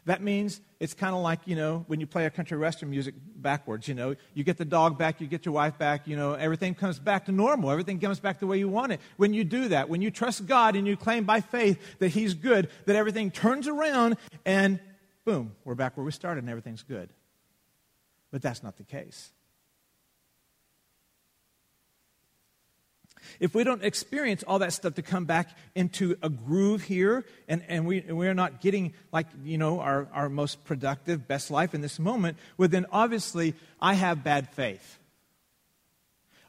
That 0.08 0.22
means 0.22 0.62
it's 0.80 0.94
kind 0.94 1.14
of 1.14 1.20
like, 1.20 1.40
you 1.44 1.54
know, 1.54 1.84
when 1.86 2.00
you 2.00 2.06
play 2.06 2.24
a 2.24 2.30
country 2.30 2.56
western 2.56 2.88
music 2.88 3.14
backwards, 3.36 3.86
you 3.88 3.94
know, 3.94 4.16
you 4.32 4.42
get 4.42 4.56
the 4.56 4.64
dog 4.64 4.96
back, 4.96 5.20
you 5.20 5.26
get 5.26 5.44
your 5.44 5.52
wife 5.52 5.76
back, 5.76 6.08
you 6.08 6.16
know, 6.16 6.32
everything 6.32 6.74
comes 6.74 6.98
back 6.98 7.26
to 7.26 7.32
normal. 7.32 7.70
Everything 7.70 8.00
comes 8.00 8.18
back 8.18 8.40
the 8.40 8.46
way 8.46 8.58
you 8.58 8.70
want 8.70 8.92
it. 8.92 9.02
When 9.18 9.34
you 9.34 9.44
do 9.44 9.68
that, 9.68 9.90
when 9.90 10.00
you 10.00 10.10
trust 10.10 10.46
God 10.46 10.76
and 10.76 10.86
you 10.86 10.96
claim 10.96 11.24
by 11.24 11.42
faith 11.42 11.78
that 11.98 12.08
He's 12.08 12.32
good, 12.32 12.70
that 12.86 12.96
everything 12.96 13.30
turns 13.30 13.68
around 13.68 14.16
and 14.46 14.80
boom, 15.26 15.54
we're 15.66 15.74
back 15.74 15.94
where 15.98 16.06
we 16.06 16.12
started 16.12 16.42
and 16.42 16.48
everything's 16.48 16.84
good. 16.84 17.10
But 18.30 18.40
that's 18.40 18.62
not 18.62 18.78
the 18.78 18.84
case. 18.84 19.30
If 23.40 23.54
we 23.54 23.64
don't 23.64 23.84
experience 23.84 24.42
all 24.42 24.58
that 24.60 24.72
stuff 24.72 24.94
to 24.94 25.02
come 25.02 25.24
back 25.24 25.48
into 25.74 26.16
a 26.22 26.28
groove 26.28 26.82
here, 26.82 27.24
and, 27.48 27.62
and 27.68 27.86
we, 27.86 28.00
we're 28.00 28.34
not 28.34 28.60
getting, 28.60 28.94
like, 29.12 29.26
you 29.44 29.58
know, 29.58 29.80
our, 29.80 30.08
our 30.12 30.28
most 30.28 30.64
productive, 30.64 31.28
best 31.28 31.50
life 31.50 31.74
in 31.74 31.80
this 31.80 31.98
moment, 31.98 32.36
well, 32.56 32.68
then 32.68 32.86
obviously 32.92 33.54
I 33.80 33.94
have 33.94 34.24
bad 34.24 34.48
faith. 34.50 34.98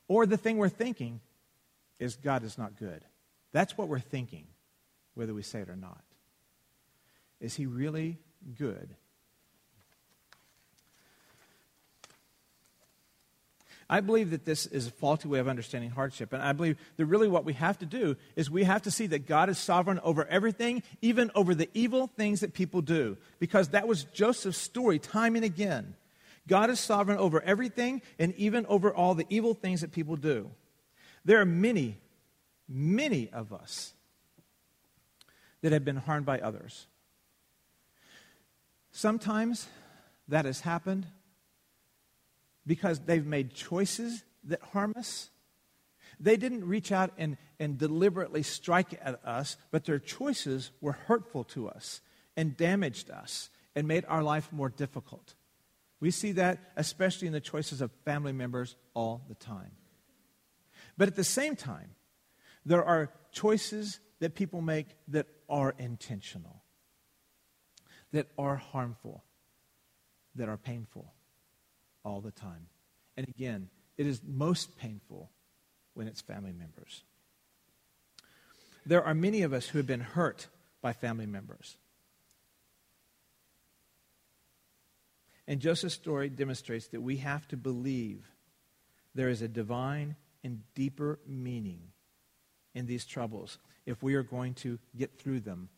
Or 0.08 0.26
the 0.26 0.38
thing 0.38 0.58
we're 0.58 0.70
thinking 0.70 1.20
is 2.00 2.16
God 2.16 2.44
is 2.44 2.58
not 2.58 2.78
good. 2.78 3.04
That's 3.52 3.78
what 3.78 3.88
we're 3.88 4.00
thinking, 4.00 4.46
whether 5.14 5.34
we 5.34 5.44
say 5.44 5.62
it 5.62 5.70
or 5.70 5.76
not. 5.76 6.02
Is 7.40 7.56
he 7.56 7.66
really 7.66 8.18
good? 8.58 8.96
I 13.90 14.02
believe 14.02 14.30
that 14.32 14.46
this 14.46 14.68
is 14.68 14.88
a 14.88 14.92
faulty 14.92 15.28
way 15.28 15.40
of 15.40 15.48
understanding 15.48 15.90
hardship. 15.90 16.32
And 16.32 16.44
I 16.44 16.54
believe 16.54 16.78
that 16.98 17.06
really 17.06 17.28
what 17.28 17.44
we 17.44 17.54
have 17.54 17.80
to 17.80 17.88
do 17.88 18.16
is 18.36 18.50
we 18.50 18.64
have 18.64 18.84
to 18.84 18.92
see 18.92 19.08
that 19.08 19.26
God 19.26 19.50
is 19.50 19.58
sovereign 19.58 20.00
over 20.04 20.28
everything, 20.28 20.84
even 21.02 21.32
over 21.34 21.56
the 21.56 21.70
evil 21.74 22.06
things 22.06 22.42
that 22.42 22.54
people 22.54 22.82
do. 22.82 23.18
Because 23.40 23.70
that 23.70 23.88
was 23.88 24.04
Joseph's 24.04 24.60
story 24.60 25.00
time 25.00 25.36
and 25.36 25.44
again. 25.44 25.96
God 26.48 26.70
is 26.70 26.80
sovereign 26.80 27.18
over 27.18 27.42
everything 27.42 28.04
and 28.20 28.36
even 28.36 28.66
over 28.68 28.94
all 28.94 29.16
the 29.16 29.26
evil 29.28 29.56
things 29.56 29.82
that 29.82 29.92
people 29.92 30.16
do. 30.16 30.52
There 31.26 31.42
are 31.42 31.46
many, 31.46 31.98
many 32.68 33.32
of 33.32 33.52
us 33.52 33.94
that 35.62 35.72
have 35.72 35.84
been 35.84 35.98
harmed 35.98 36.28
by 36.28 36.40
others. 36.40 36.86
Sometimes 38.92 39.68
that 40.28 40.46
has 40.46 40.62
happened 40.62 41.08
because 42.70 43.00
they've 43.00 43.26
made 43.26 43.52
choices 43.52 44.24
that 44.44 44.62
harm 44.62 44.94
us. 44.96 45.32
They 46.20 46.38
didn't 46.38 46.68
reach 46.68 46.92
out 46.92 47.12
and, 47.18 47.36
and 47.60 47.80
deliberately 47.80 48.44
strike 48.44 48.94
at 49.02 49.26
us, 49.26 49.58
but 49.72 49.86
their 49.86 49.98
choices 49.98 50.70
were 50.80 50.92
hurtful 50.92 51.44
to 51.46 51.68
us 51.68 52.02
and 52.38 52.56
damaged 52.56 53.10
us 53.10 53.50
and 53.76 53.88
made 53.88 54.06
our 54.08 54.22
life 54.22 54.54
more 54.54 54.70
difficult. 54.70 55.34
We 56.00 56.12
see 56.12 56.34
that 56.34 56.60
especially 56.78 57.26
in 57.26 57.34
the 57.34 57.42
choices 57.42 57.82
of 57.82 57.90
family 58.06 58.34
members 58.34 58.76
all 58.94 59.26
the 59.28 59.34
time. 59.34 59.72
But 60.96 61.08
at 61.08 61.16
the 61.16 61.24
same 61.24 61.56
time, 61.56 61.96
there 62.68 62.86
are 62.86 63.12
choices 63.32 64.00
that 64.20 64.36
people 64.36 64.62
make 64.62 64.86
that 65.08 65.26
are 65.50 65.74
intentional, 65.80 66.62
that 68.12 68.28
are 68.38 68.58
harmful, 68.58 69.24
that 70.36 70.50
are 70.50 70.58
painful 70.58 71.16
all 72.04 72.22
the 72.22 72.32
time. 72.32 72.68
And 73.18 73.28
again, 73.28 73.70
it 73.98 74.08
is 74.08 74.22
most 74.26 74.78
painful 74.78 75.30
when 75.94 76.08
it's 76.08 76.22
family 76.22 76.54
members. 76.54 77.04
There 78.86 79.04
are 79.04 79.14
many 79.14 79.42
of 79.42 79.54
us 79.54 79.68
who 79.68 79.78
have 79.78 79.88
been 79.88 80.00
hurt 80.00 80.48
by 80.82 80.94
family 80.94 81.26
members. 81.26 81.78
And 85.48 85.60
Joseph's 85.60 85.96
story 85.96 86.30
demonstrates 86.30 86.88
that 86.90 87.02
we 87.02 87.18
have 87.18 87.48
to 87.50 87.58
believe 87.58 88.24
there 89.16 89.30
is 89.30 89.42
a 89.42 89.48
divine 89.48 90.16
and 90.44 90.62
deeper 90.76 91.20
meaning 91.28 91.82
in 92.74 92.86
these 92.86 93.06
troubles 93.06 93.58
if 93.86 94.02
we 94.04 94.16
are 94.16 94.24
going 94.24 94.54
to 94.54 94.80
get 94.96 95.18
through 95.20 95.40
them 95.40 95.70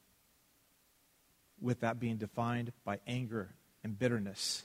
without 1.60 2.00
being 2.00 2.18
defined 2.18 2.74
by 2.84 3.00
anger 3.08 3.56
and 3.84 3.98
bitterness 3.98 4.64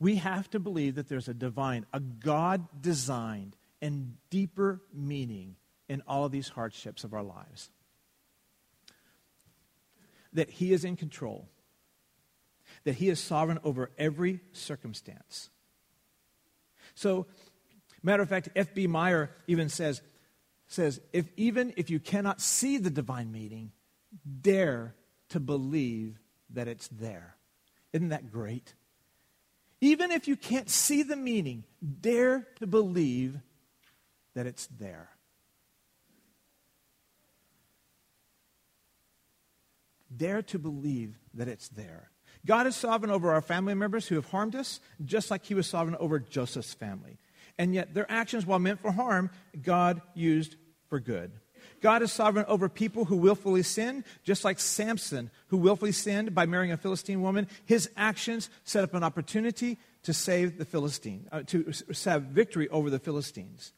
we 0.00 0.16
have 0.16 0.50
to 0.50 0.60
believe 0.60 0.96
that 0.96 1.08
there's 1.08 1.28
a 1.28 1.34
divine, 1.34 1.86
a 1.92 2.00
God 2.00 2.66
designed, 2.80 3.56
and 3.80 4.16
deeper 4.30 4.80
meaning 4.92 5.56
in 5.88 6.02
all 6.06 6.24
of 6.24 6.32
these 6.32 6.48
hardships 6.48 7.04
of 7.04 7.14
our 7.14 7.22
lives. 7.22 7.70
That 10.32 10.50
He 10.50 10.72
is 10.72 10.84
in 10.84 10.96
control, 10.96 11.48
that 12.84 12.96
He 12.96 13.08
is 13.08 13.20
sovereign 13.20 13.60
over 13.62 13.90
every 13.98 14.40
circumstance. 14.52 15.50
So, 16.94 17.26
matter 18.02 18.22
of 18.22 18.28
fact, 18.28 18.48
F.B. 18.56 18.86
Meyer 18.86 19.30
even 19.46 19.68
says, 19.68 20.02
says 20.66 21.00
if 21.12 21.26
even 21.36 21.72
if 21.76 21.90
you 21.90 22.00
cannot 22.00 22.40
see 22.40 22.78
the 22.78 22.90
divine 22.90 23.30
meaning, 23.30 23.72
dare 24.40 24.94
to 25.30 25.40
believe 25.40 26.18
that 26.50 26.68
it's 26.68 26.88
there. 26.88 27.36
Isn't 27.92 28.10
that 28.10 28.30
great? 28.30 28.74
Even 29.84 30.12
if 30.12 30.26
you 30.26 30.34
can't 30.34 30.70
see 30.70 31.02
the 31.02 31.14
meaning, 31.14 31.62
dare 32.00 32.48
to 32.58 32.66
believe 32.66 33.38
that 34.34 34.46
it's 34.46 34.66
there. 34.68 35.10
Dare 40.16 40.40
to 40.44 40.58
believe 40.58 41.18
that 41.34 41.48
it's 41.48 41.68
there. 41.68 42.08
God 42.46 42.66
is 42.66 42.74
sovereign 42.74 43.10
over 43.10 43.30
our 43.30 43.42
family 43.42 43.74
members 43.74 44.08
who 44.08 44.14
have 44.14 44.30
harmed 44.30 44.56
us, 44.56 44.80
just 45.04 45.30
like 45.30 45.44
he 45.44 45.54
was 45.54 45.66
sovereign 45.66 45.96
over 46.00 46.18
Joseph's 46.18 46.72
family. 46.72 47.18
And 47.58 47.74
yet, 47.74 47.92
their 47.92 48.10
actions, 48.10 48.46
while 48.46 48.58
meant 48.58 48.80
for 48.80 48.90
harm, 48.90 49.28
God 49.60 50.00
used 50.14 50.56
for 50.88 50.98
good. 50.98 51.30
God 51.84 52.00
is 52.00 52.10
sovereign 52.10 52.46
over 52.48 52.70
people 52.70 53.04
who 53.04 53.16
willfully 53.16 53.62
sin, 53.62 54.06
just 54.22 54.42
like 54.42 54.58
Samson, 54.58 55.30
who 55.48 55.58
willfully 55.58 55.92
sinned 55.92 56.34
by 56.34 56.46
marrying 56.46 56.72
a 56.72 56.78
Philistine 56.78 57.20
woman. 57.20 57.46
His 57.66 57.90
actions 57.94 58.48
set 58.64 58.84
up 58.84 58.94
an 58.94 59.04
opportunity 59.04 59.78
to 60.04 60.14
save 60.14 60.56
the 60.56 60.64
Philistine, 60.64 61.28
uh, 61.30 61.42
to 61.42 61.70
have 62.06 62.22
victory 62.22 62.70
over 62.70 62.88
the 62.88 62.98
Philistines. 62.98 63.74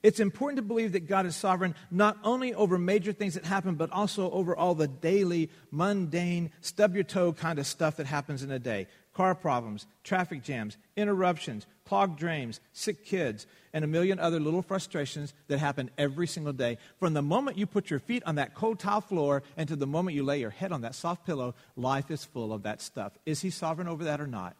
It's 0.00 0.20
important 0.20 0.58
to 0.58 0.62
believe 0.62 0.92
that 0.92 1.08
God 1.08 1.26
is 1.26 1.34
sovereign 1.34 1.74
not 1.90 2.18
only 2.22 2.54
over 2.54 2.78
major 2.78 3.12
things 3.12 3.34
that 3.34 3.44
happen, 3.44 3.74
but 3.74 3.90
also 3.90 4.30
over 4.30 4.54
all 4.54 4.76
the 4.76 4.86
daily, 4.86 5.50
mundane, 5.72 6.52
stub 6.60 6.94
your 6.94 7.02
toe 7.02 7.32
kind 7.32 7.58
of 7.58 7.66
stuff 7.66 7.96
that 7.96 8.06
happens 8.06 8.44
in 8.44 8.52
a 8.52 8.60
day 8.60 8.86
car 9.12 9.34
problems, 9.34 9.86
traffic 10.04 10.42
jams, 10.42 10.76
interruptions, 10.96 11.66
clogged 11.84 12.18
drains, 12.18 12.60
sick 12.72 13.04
kids, 13.04 13.46
and 13.72 13.84
a 13.84 13.88
million 13.88 14.18
other 14.18 14.40
little 14.40 14.62
frustrations 14.62 15.34
that 15.48 15.58
happen 15.58 15.90
every 15.98 16.26
single 16.26 16.52
day. 16.52 16.78
From 16.98 17.14
the 17.14 17.22
moment 17.22 17.58
you 17.58 17.66
put 17.66 17.90
your 17.90 17.98
feet 17.98 18.22
on 18.24 18.36
that 18.36 18.54
cold 18.54 18.78
tile 18.78 19.00
floor 19.00 19.42
and 19.56 19.68
to 19.68 19.76
the 19.76 19.86
moment 19.86 20.16
you 20.16 20.22
lay 20.22 20.40
your 20.40 20.50
head 20.50 20.72
on 20.72 20.82
that 20.82 20.94
soft 20.94 21.26
pillow, 21.26 21.54
life 21.76 22.10
is 22.10 22.24
full 22.24 22.52
of 22.52 22.62
that 22.62 22.80
stuff. 22.80 23.18
Is 23.26 23.40
he 23.40 23.50
sovereign 23.50 23.88
over 23.88 24.04
that 24.04 24.20
or 24.20 24.26
not? 24.26 24.56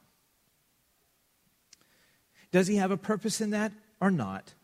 Does 2.53 2.67
he 2.67 2.77
have 2.77 2.91
a 2.91 2.97
purpose 2.97 3.41
in 3.41 3.51
that 3.51 3.73
or 4.01 4.11
not? 4.11 4.55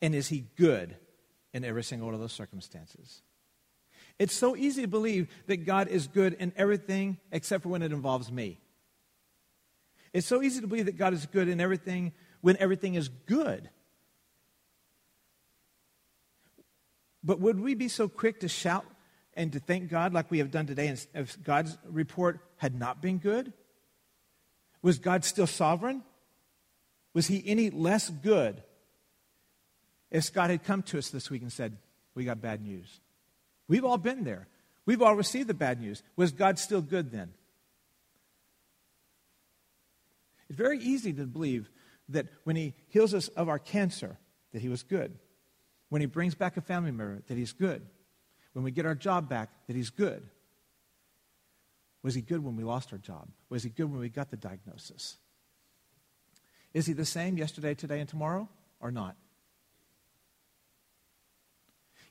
And 0.00 0.14
is 0.14 0.28
he 0.28 0.46
good 0.56 0.96
in 1.52 1.64
every 1.64 1.84
single 1.84 2.06
one 2.06 2.14
of 2.14 2.20
those 2.20 2.32
circumstances? 2.32 3.22
It's 4.22 4.34
so 4.34 4.54
easy 4.54 4.82
to 4.82 4.88
believe 4.88 5.26
that 5.48 5.66
God 5.66 5.88
is 5.88 6.06
good 6.06 6.34
in 6.34 6.52
everything 6.56 7.18
except 7.32 7.64
for 7.64 7.70
when 7.70 7.82
it 7.82 7.90
involves 7.90 8.30
me. 8.30 8.60
It's 10.12 10.28
so 10.28 10.42
easy 10.42 10.60
to 10.60 10.68
believe 10.68 10.86
that 10.86 10.96
God 10.96 11.12
is 11.12 11.26
good 11.26 11.48
in 11.48 11.60
everything 11.60 12.12
when 12.40 12.56
everything 12.58 12.94
is 12.94 13.08
good. 13.08 13.68
But 17.24 17.40
would 17.40 17.58
we 17.58 17.74
be 17.74 17.88
so 17.88 18.06
quick 18.06 18.38
to 18.42 18.48
shout 18.48 18.84
and 19.34 19.52
to 19.54 19.58
thank 19.58 19.90
God 19.90 20.12
like 20.12 20.30
we 20.30 20.38
have 20.38 20.52
done 20.52 20.66
today 20.66 20.96
if 21.14 21.42
God's 21.42 21.76
report 21.84 22.38
had 22.58 22.78
not 22.78 23.02
been 23.02 23.18
good? 23.18 23.52
Was 24.82 25.00
God 25.00 25.24
still 25.24 25.48
sovereign? 25.48 26.04
Was 27.12 27.26
he 27.26 27.42
any 27.44 27.70
less 27.70 28.08
good 28.08 28.62
if 30.12 30.22
Scott 30.22 30.50
had 30.50 30.62
come 30.62 30.84
to 30.84 30.98
us 30.98 31.10
this 31.10 31.28
week 31.28 31.42
and 31.42 31.52
said, 31.52 31.76
We 32.14 32.24
got 32.24 32.40
bad 32.40 32.62
news? 32.62 33.00
We've 33.72 33.86
all 33.86 33.96
been 33.96 34.24
there. 34.24 34.48
We've 34.84 35.00
all 35.00 35.16
received 35.16 35.48
the 35.48 35.54
bad 35.54 35.80
news. 35.80 36.02
Was 36.14 36.30
God 36.30 36.58
still 36.58 36.82
good 36.82 37.10
then? 37.10 37.32
It's 40.50 40.58
very 40.58 40.78
easy 40.78 41.14
to 41.14 41.24
believe 41.24 41.70
that 42.10 42.26
when 42.44 42.54
he 42.54 42.74
heals 42.88 43.14
us 43.14 43.28
of 43.28 43.48
our 43.48 43.58
cancer, 43.58 44.18
that 44.52 44.60
he 44.60 44.68
was 44.68 44.82
good. 44.82 45.14
When 45.88 46.02
he 46.02 46.06
brings 46.06 46.34
back 46.34 46.58
a 46.58 46.60
family 46.60 46.90
member, 46.90 47.22
that 47.28 47.38
he's 47.38 47.54
good. 47.54 47.86
When 48.52 48.62
we 48.62 48.72
get 48.72 48.84
our 48.84 48.94
job 48.94 49.30
back, 49.30 49.48
that 49.68 49.74
he's 49.74 49.88
good. 49.88 50.22
Was 52.02 52.14
he 52.14 52.20
good 52.20 52.44
when 52.44 52.56
we 52.56 52.64
lost 52.64 52.92
our 52.92 52.98
job? 52.98 53.26
Was 53.48 53.62
he 53.62 53.70
good 53.70 53.90
when 53.90 54.00
we 54.00 54.10
got 54.10 54.30
the 54.30 54.36
diagnosis? 54.36 55.16
Is 56.74 56.84
he 56.84 56.92
the 56.92 57.06
same 57.06 57.38
yesterday, 57.38 57.72
today, 57.72 58.00
and 58.00 58.08
tomorrow, 58.10 58.50
or 58.80 58.90
not? 58.90 59.16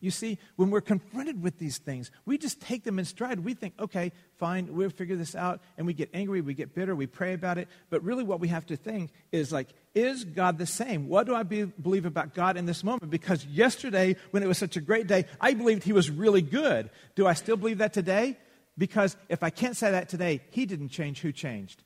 You 0.01 0.09
see, 0.09 0.39
when 0.55 0.71
we're 0.71 0.81
confronted 0.81 1.43
with 1.43 1.59
these 1.59 1.77
things, 1.77 2.09
we 2.25 2.39
just 2.39 2.59
take 2.59 2.83
them 2.83 2.97
in 2.97 3.05
stride. 3.05 3.39
We 3.41 3.53
think, 3.53 3.75
okay, 3.79 4.11
fine, 4.37 4.75
we'll 4.75 4.89
figure 4.89 5.15
this 5.15 5.35
out. 5.35 5.61
And 5.77 5.85
we 5.85 5.93
get 5.93 6.09
angry, 6.11 6.41
we 6.41 6.55
get 6.55 6.73
bitter, 6.73 6.95
we 6.95 7.05
pray 7.05 7.33
about 7.33 7.59
it. 7.59 7.67
But 7.91 8.03
really, 8.03 8.23
what 8.23 8.39
we 8.39 8.47
have 8.47 8.65
to 8.65 8.75
think 8.75 9.11
is 9.31 9.51
like, 9.51 9.67
is 9.93 10.23
God 10.23 10.57
the 10.57 10.65
same? 10.65 11.07
What 11.07 11.27
do 11.27 11.35
I 11.35 11.43
be, 11.43 11.63
believe 11.63 12.07
about 12.07 12.33
God 12.33 12.57
in 12.57 12.65
this 12.65 12.83
moment? 12.83 13.11
Because 13.11 13.45
yesterday, 13.45 14.15
when 14.31 14.41
it 14.41 14.47
was 14.47 14.57
such 14.57 14.75
a 14.75 14.81
great 14.81 15.05
day, 15.05 15.25
I 15.39 15.53
believed 15.53 15.83
He 15.83 15.93
was 15.93 16.09
really 16.09 16.41
good. 16.41 16.89
Do 17.15 17.27
I 17.27 17.33
still 17.33 17.55
believe 17.55 17.77
that 17.77 17.93
today? 17.93 18.39
Because 18.77 19.15
if 19.29 19.43
I 19.43 19.51
can't 19.51 19.77
say 19.77 19.91
that 19.91 20.09
today, 20.09 20.41
He 20.49 20.65
didn't 20.65 20.89
change. 20.89 21.21
Who 21.21 21.31
changed? 21.31 21.83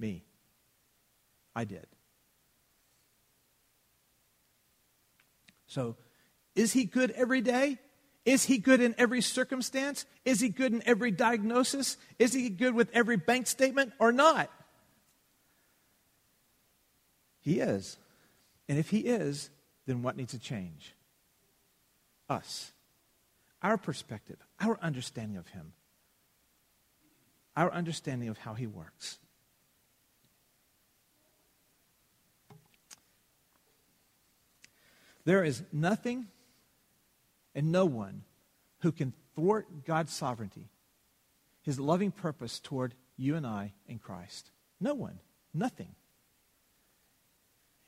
Me. 0.00 0.24
I 1.54 1.64
did. 1.64 1.86
So, 5.70 5.94
is 6.56 6.72
he 6.72 6.84
good 6.84 7.12
every 7.12 7.40
day? 7.40 7.78
Is 8.24 8.44
he 8.44 8.58
good 8.58 8.80
in 8.80 8.92
every 8.98 9.22
circumstance? 9.22 10.04
Is 10.24 10.40
he 10.40 10.48
good 10.48 10.72
in 10.72 10.82
every 10.84 11.12
diagnosis? 11.12 11.96
Is 12.18 12.32
he 12.32 12.50
good 12.50 12.74
with 12.74 12.90
every 12.92 13.16
bank 13.16 13.46
statement 13.46 13.92
or 14.00 14.10
not? 14.10 14.50
He 17.40 17.60
is. 17.60 17.98
And 18.68 18.80
if 18.80 18.90
he 18.90 18.98
is, 18.98 19.48
then 19.86 20.02
what 20.02 20.16
needs 20.16 20.32
to 20.32 20.40
change? 20.40 20.92
Us. 22.28 22.72
Our 23.62 23.78
perspective, 23.78 24.38
our 24.58 24.76
understanding 24.82 25.36
of 25.36 25.46
him, 25.48 25.72
our 27.56 27.72
understanding 27.72 28.28
of 28.28 28.38
how 28.38 28.54
he 28.54 28.66
works. 28.66 29.20
There 35.24 35.44
is 35.44 35.62
nothing 35.72 36.26
and 37.54 37.72
no 37.72 37.84
one 37.84 38.22
who 38.80 38.92
can 38.92 39.12
thwart 39.34 39.84
God's 39.84 40.12
sovereignty, 40.12 40.68
his 41.62 41.78
loving 41.78 42.10
purpose 42.10 42.58
toward 42.58 42.94
you 43.16 43.36
and 43.36 43.46
I 43.46 43.72
in 43.86 43.98
Christ. 43.98 44.50
No 44.80 44.94
one. 44.94 45.18
Nothing. 45.52 45.94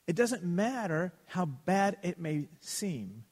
It 0.07 0.17
doesn't 0.17 0.45
matter 0.45 1.13
how 1.27 1.47
bad 1.47 1.97
it 2.03 2.19
may 2.19 2.49
seem. 2.61 3.25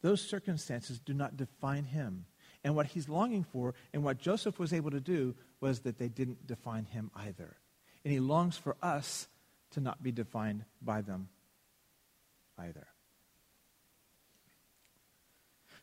Those 0.00 0.20
circumstances 0.20 0.98
do 0.98 1.12
not 1.12 1.36
define 1.36 1.84
him. 1.84 2.24
And 2.64 2.74
what 2.74 2.86
he's 2.86 3.08
longing 3.08 3.44
for 3.44 3.74
and 3.92 4.02
what 4.02 4.18
Joseph 4.18 4.58
was 4.58 4.72
able 4.72 4.90
to 4.90 5.00
do 5.00 5.34
was 5.60 5.80
that 5.80 5.98
they 5.98 6.08
didn't 6.08 6.46
define 6.46 6.84
him 6.84 7.10
either. 7.14 7.56
And 8.04 8.12
he 8.12 8.18
longs 8.18 8.56
for 8.56 8.76
us 8.82 9.28
to 9.72 9.80
not 9.80 10.02
be 10.02 10.10
defined 10.10 10.64
by 10.82 11.02
them 11.02 11.28
either. 12.58 12.86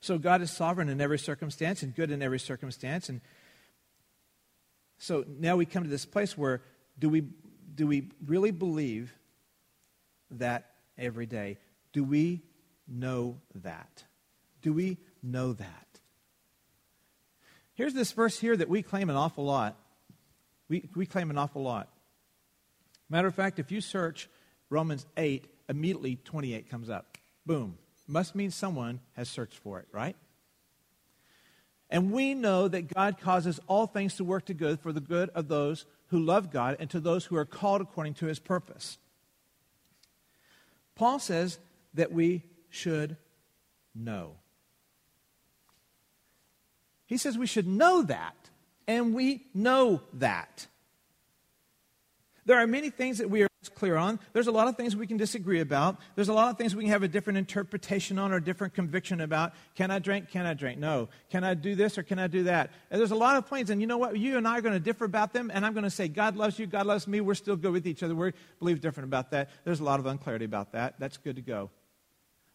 So 0.01 0.19
God 0.19 0.41
is 0.41 0.51
sovereign 0.51 0.89
in 0.89 1.01
every 1.01 1.17
circumstance 1.17 1.81
and 1.81 1.95
good 1.95 2.11
in 2.11 2.21
every 2.21 2.39
circumstance. 2.39 3.09
And 3.09 3.21
so 4.99 5.25
now 5.27 5.55
we 5.55 5.65
come 5.65 5.83
to 5.83 5.89
this 5.89 6.05
place 6.05 6.37
where 6.37 6.61
do 6.99 7.09
we, 7.09 7.23
do 7.73 7.87
we 7.87 8.11
really 8.25 8.51
believe 8.51 9.13
that 10.31 10.71
every 10.97 11.25
day? 11.25 11.57
Do 11.91 12.03
we 12.03 12.43
know 12.87 13.37
that? 13.55 14.03
Do 14.61 14.73
we 14.73 14.97
know 15.23 15.53
that? 15.53 15.87
Here's 17.73 17.93
this 17.93 18.11
verse 18.11 18.39
here 18.39 18.55
that 18.55 18.69
we 18.69 18.81
claim 18.81 19.09
an 19.09 19.15
awful 19.15 19.43
lot. 19.43 19.77
We, 20.69 20.89
we 20.95 21.05
claim 21.05 21.29
an 21.29 21.37
awful 21.37 21.63
lot. 21.63 21.89
Matter 23.09 23.27
of 23.27 23.35
fact, 23.35 23.59
if 23.59 23.71
you 23.71 23.81
search 23.81 24.29
Romans 24.69 25.05
8, 25.17 25.47
immediately 25.69 26.17
28 26.23 26.69
comes 26.69 26.89
up. 26.89 27.17
Boom. 27.45 27.77
Must 28.07 28.35
mean 28.35 28.51
someone 28.51 28.99
has 29.13 29.29
searched 29.29 29.57
for 29.57 29.79
it, 29.79 29.87
right? 29.91 30.15
And 31.89 32.11
we 32.11 32.33
know 32.33 32.67
that 32.67 32.93
God 32.93 33.19
causes 33.19 33.59
all 33.67 33.87
things 33.87 34.15
to 34.15 34.23
work 34.23 34.45
to 34.45 34.53
good 34.53 34.79
for 34.79 34.91
the 34.91 35.01
good 35.01 35.29
of 35.29 35.47
those 35.47 35.85
who 36.07 36.19
love 36.19 36.51
God 36.51 36.77
and 36.79 36.89
to 36.89 36.99
those 36.99 37.25
who 37.25 37.35
are 37.35 37.45
called 37.45 37.81
according 37.81 38.15
to 38.15 38.25
his 38.25 38.39
purpose. 38.39 38.97
Paul 40.95 41.19
says 41.19 41.59
that 41.93 42.11
we 42.11 42.43
should 42.69 43.17
know. 43.93 44.35
He 47.05 47.17
says 47.17 47.37
we 47.37 47.47
should 47.47 47.67
know 47.67 48.01
that, 48.03 48.35
and 48.87 49.13
we 49.13 49.45
know 49.53 50.01
that. 50.13 50.67
There 52.45 52.57
are 52.57 52.67
many 52.67 52.89
things 52.89 53.19
that 53.19 53.29
we 53.29 53.43
are 53.43 53.47
clear 53.69 53.95
on. 53.97 54.19
There's 54.33 54.47
a 54.47 54.51
lot 54.51 54.67
of 54.67 54.75
things 54.77 54.95
we 54.95 55.07
can 55.07 55.17
disagree 55.17 55.59
about. 55.59 55.97
There's 56.15 56.29
a 56.29 56.33
lot 56.33 56.49
of 56.49 56.57
things 56.57 56.75
we 56.75 56.83
can 56.83 56.91
have 56.91 57.03
a 57.03 57.07
different 57.07 57.37
interpretation 57.37 58.19
on 58.19 58.31
or 58.31 58.39
different 58.39 58.73
conviction 58.73 59.21
about. 59.21 59.53
Can 59.75 59.91
I 59.91 59.99
drink? 59.99 60.29
Can 60.29 60.45
I 60.45 60.53
drink? 60.53 60.79
No. 60.79 61.09
Can 61.29 61.43
I 61.43 61.53
do 61.53 61.75
this 61.75 61.97
or 61.97 62.03
can 62.03 62.19
I 62.19 62.27
do 62.27 62.43
that? 62.43 62.71
And 62.91 62.99
there's 62.99 63.11
a 63.11 63.15
lot 63.15 63.37
of 63.37 63.47
points, 63.47 63.69
and 63.69 63.81
you 63.81 63.87
know 63.87 63.97
what? 63.97 64.17
You 64.17 64.37
and 64.37 64.47
I 64.47 64.57
are 64.57 64.61
going 64.61 64.73
to 64.73 64.79
differ 64.79 65.05
about 65.05 65.33
them, 65.33 65.51
and 65.53 65.65
I'm 65.65 65.73
going 65.73 65.83
to 65.83 65.89
say, 65.89 66.07
God 66.07 66.35
loves 66.35 66.57
you, 66.59 66.67
God 66.67 66.85
loves 66.85 67.07
me. 67.07 67.21
We're 67.21 67.35
still 67.35 67.55
good 67.55 67.71
with 67.71 67.87
each 67.87 68.03
other. 68.03 68.15
We 68.15 68.33
believe 68.59 68.81
different 68.81 69.09
about 69.09 69.31
that. 69.31 69.49
There's 69.63 69.79
a 69.79 69.83
lot 69.83 69.99
of 69.99 70.05
unclarity 70.05 70.45
about 70.45 70.73
that. 70.73 70.95
That's 70.99 71.17
good 71.17 71.35
to 71.37 71.41
go. 71.41 71.69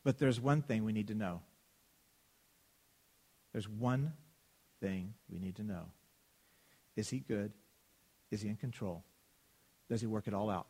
But 0.05 0.19
there's 0.19 0.41
one 0.41 0.63
thing 0.63 0.85
we 0.85 0.93
need 0.93 1.09
to 1.09 1.15
know. 1.15 1.43
There's 3.53 3.69
one 3.69 4.13
thing 4.81 5.15
we 5.29 5.39
need 5.39 5.57
to 5.57 5.63
know. 5.63 5.87
Is 6.97 7.11
he 7.11 7.19
good? 7.19 7.53
Is 8.31 8.43
he 8.43 8.49
in 8.49 8.57
control? 8.57 9.05
Does 9.89 10.01
he 10.01 10.07
work 10.07 10.29
it 10.29 10.35
all 10.35 10.51
out? 10.51 10.67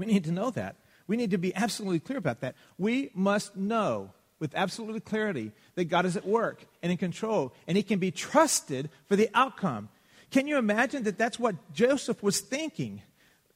We 0.00 0.06
need 0.06 0.24
to 0.24 0.32
know 0.32 0.50
that. 0.52 0.76
We 1.06 1.18
need 1.18 1.32
to 1.32 1.38
be 1.38 1.54
absolutely 1.54 2.00
clear 2.00 2.16
about 2.16 2.40
that. 2.40 2.54
We 2.78 3.10
must 3.12 3.54
know 3.54 4.14
with 4.38 4.54
absolute 4.54 5.04
clarity 5.04 5.52
that 5.74 5.90
God 5.90 6.06
is 6.06 6.16
at 6.16 6.26
work 6.26 6.64
and 6.82 6.90
in 6.90 6.96
control, 6.96 7.52
and 7.66 7.76
he 7.76 7.82
can 7.82 7.98
be 7.98 8.10
trusted 8.10 8.88
for 9.08 9.14
the 9.14 9.28
outcome. 9.34 9.90
Can 10.30 10.46
you 10.46 10.56
imagine 10.56 11.02
that 11.02 11.18
that's 11.18 11.38
what 11.38 11.74
Joseph 11.74 12.22
was 12.22 12.40
thinking? 12.40 13.02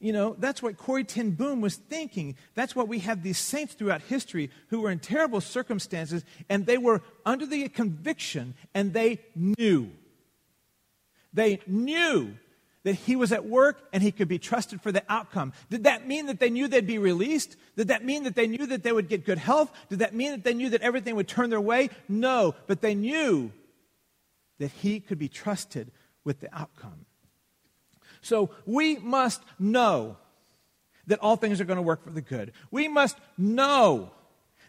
You 0.00 0.12
know, 0.12 0.36
that's 0.38 0.62
what 0.62 0.76
Corrie 0.76 1.04
ten 1.04 1.30
Boom 1.30 1.62
was 1.62 1.76
thinking. 1.76 2.36
That's 2.54 2.76
what 2.76 2.88
we 2.88 2.98
have 2.98 3.22
these 3.22 3.38
saints 3.38 3.72
throughout 3.72 4.02
history 4.02 4.50
who 4.68 4.82
were 4.82 4.90
in 4.90 4.98
terrible 4.98 5.40
circumstances, 5.40 6.26
and 6.50 6.66
they 6.66 6.76
were 6.76 7.00
under 7.24 7.46
the 7.46 7.70
conviction, 7.70 8.52
and 8.74 8.92
they 8.92 9.20
knew. 9.34 9.90
They 11.32 11.60
knew 11.66 12.34
that 12.84 12.94
he 12.94 13.16
was 13.16 13.32
at 13.32 13.46
work 13.46 13.78
and 13.92 14.02
he 14.02 14.12
could 14.12 14.28
be 14.28 14.38
trusted 14.38 14.80
for 14.80 14.92
the 14.92 15.02
outcome. 15.08 15.52
Did 15.70 15.84
that 15.84 16.06
mean 16.06 16.26
that 16.26 16.38
they 16.38 16.50
knew 16.50 16.68
they'd 16.68 16.86
be 16.86 16.98
released? 16.98 17.56
Did 17.76 17.88
that 17.88 18.04
mean 18.04 18.24
that 18.24 18.34
they 18.34 18.46
knew 18.46 18.66
that 18.66 18.82
they 18.82 18.92
would 18.92 19.08
get 19.08 19.24
good 19.24 19.38
health? 19.38 19.72
Did 19.88 19.98
that 20.00 20.14
mean 20.14 20.32
that 20.32 20.44
they 20.44 20.54
knew 20.54 20.70
that 20.70 20.82
everything 20.82 21.16
would 21.16 21.28
turn 21.28 21.50
their 21.50 21.60
way? 21.60 21.90
No, 22.08 22.54
but 22.66 22.82
they 22.82 22.94
knew 22.94 23.50
that 24.58 24.70
he 24.70 25.00
could 25.00 25.18
be 25.18 25.28
trusted 25.28 25.90
with 26.24 26.40
the 26.40 26.54
outcome. 26.56 27.06
So 28.20 28.50
we 28.64 28.96
must 28.96 29.42
know 29.58 30.16
that 31.06 31.18
all 31.18 31.36
things 31.36 31.60
are 31.60 31.66
going 31.66 31.76
to 31.76 31.82
work 31.82 32.04
for 32.04 32.10
the 32.10 32.22
good. 32.22 32.52
We 32.70 32.88
must 32.88 33.16
know 33.36 34.10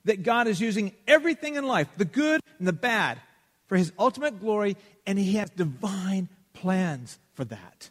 that 0.05 0.23
God 0.23 0.47
is 0.47 0.59
using 0.59 0.93
everything 1.07 1.55
in 1.55 1.65
life, 1.65 1.87
the 1.97 2.05
good 2.05 2.41
and 2.59 2.67
the 2.67 2.73
bad, 2.73 3.19
for 3.67 3.77
his 3.77 3.91
ultimate 3.97 4.39
glory, 4.39 4.77
and 5.05 5.17
he 5.17 5.33
has 5.33 5.49
divine 5.49 6.29
plans 6.53 7.17
for 7.33 7.45
that. 7.45 7.89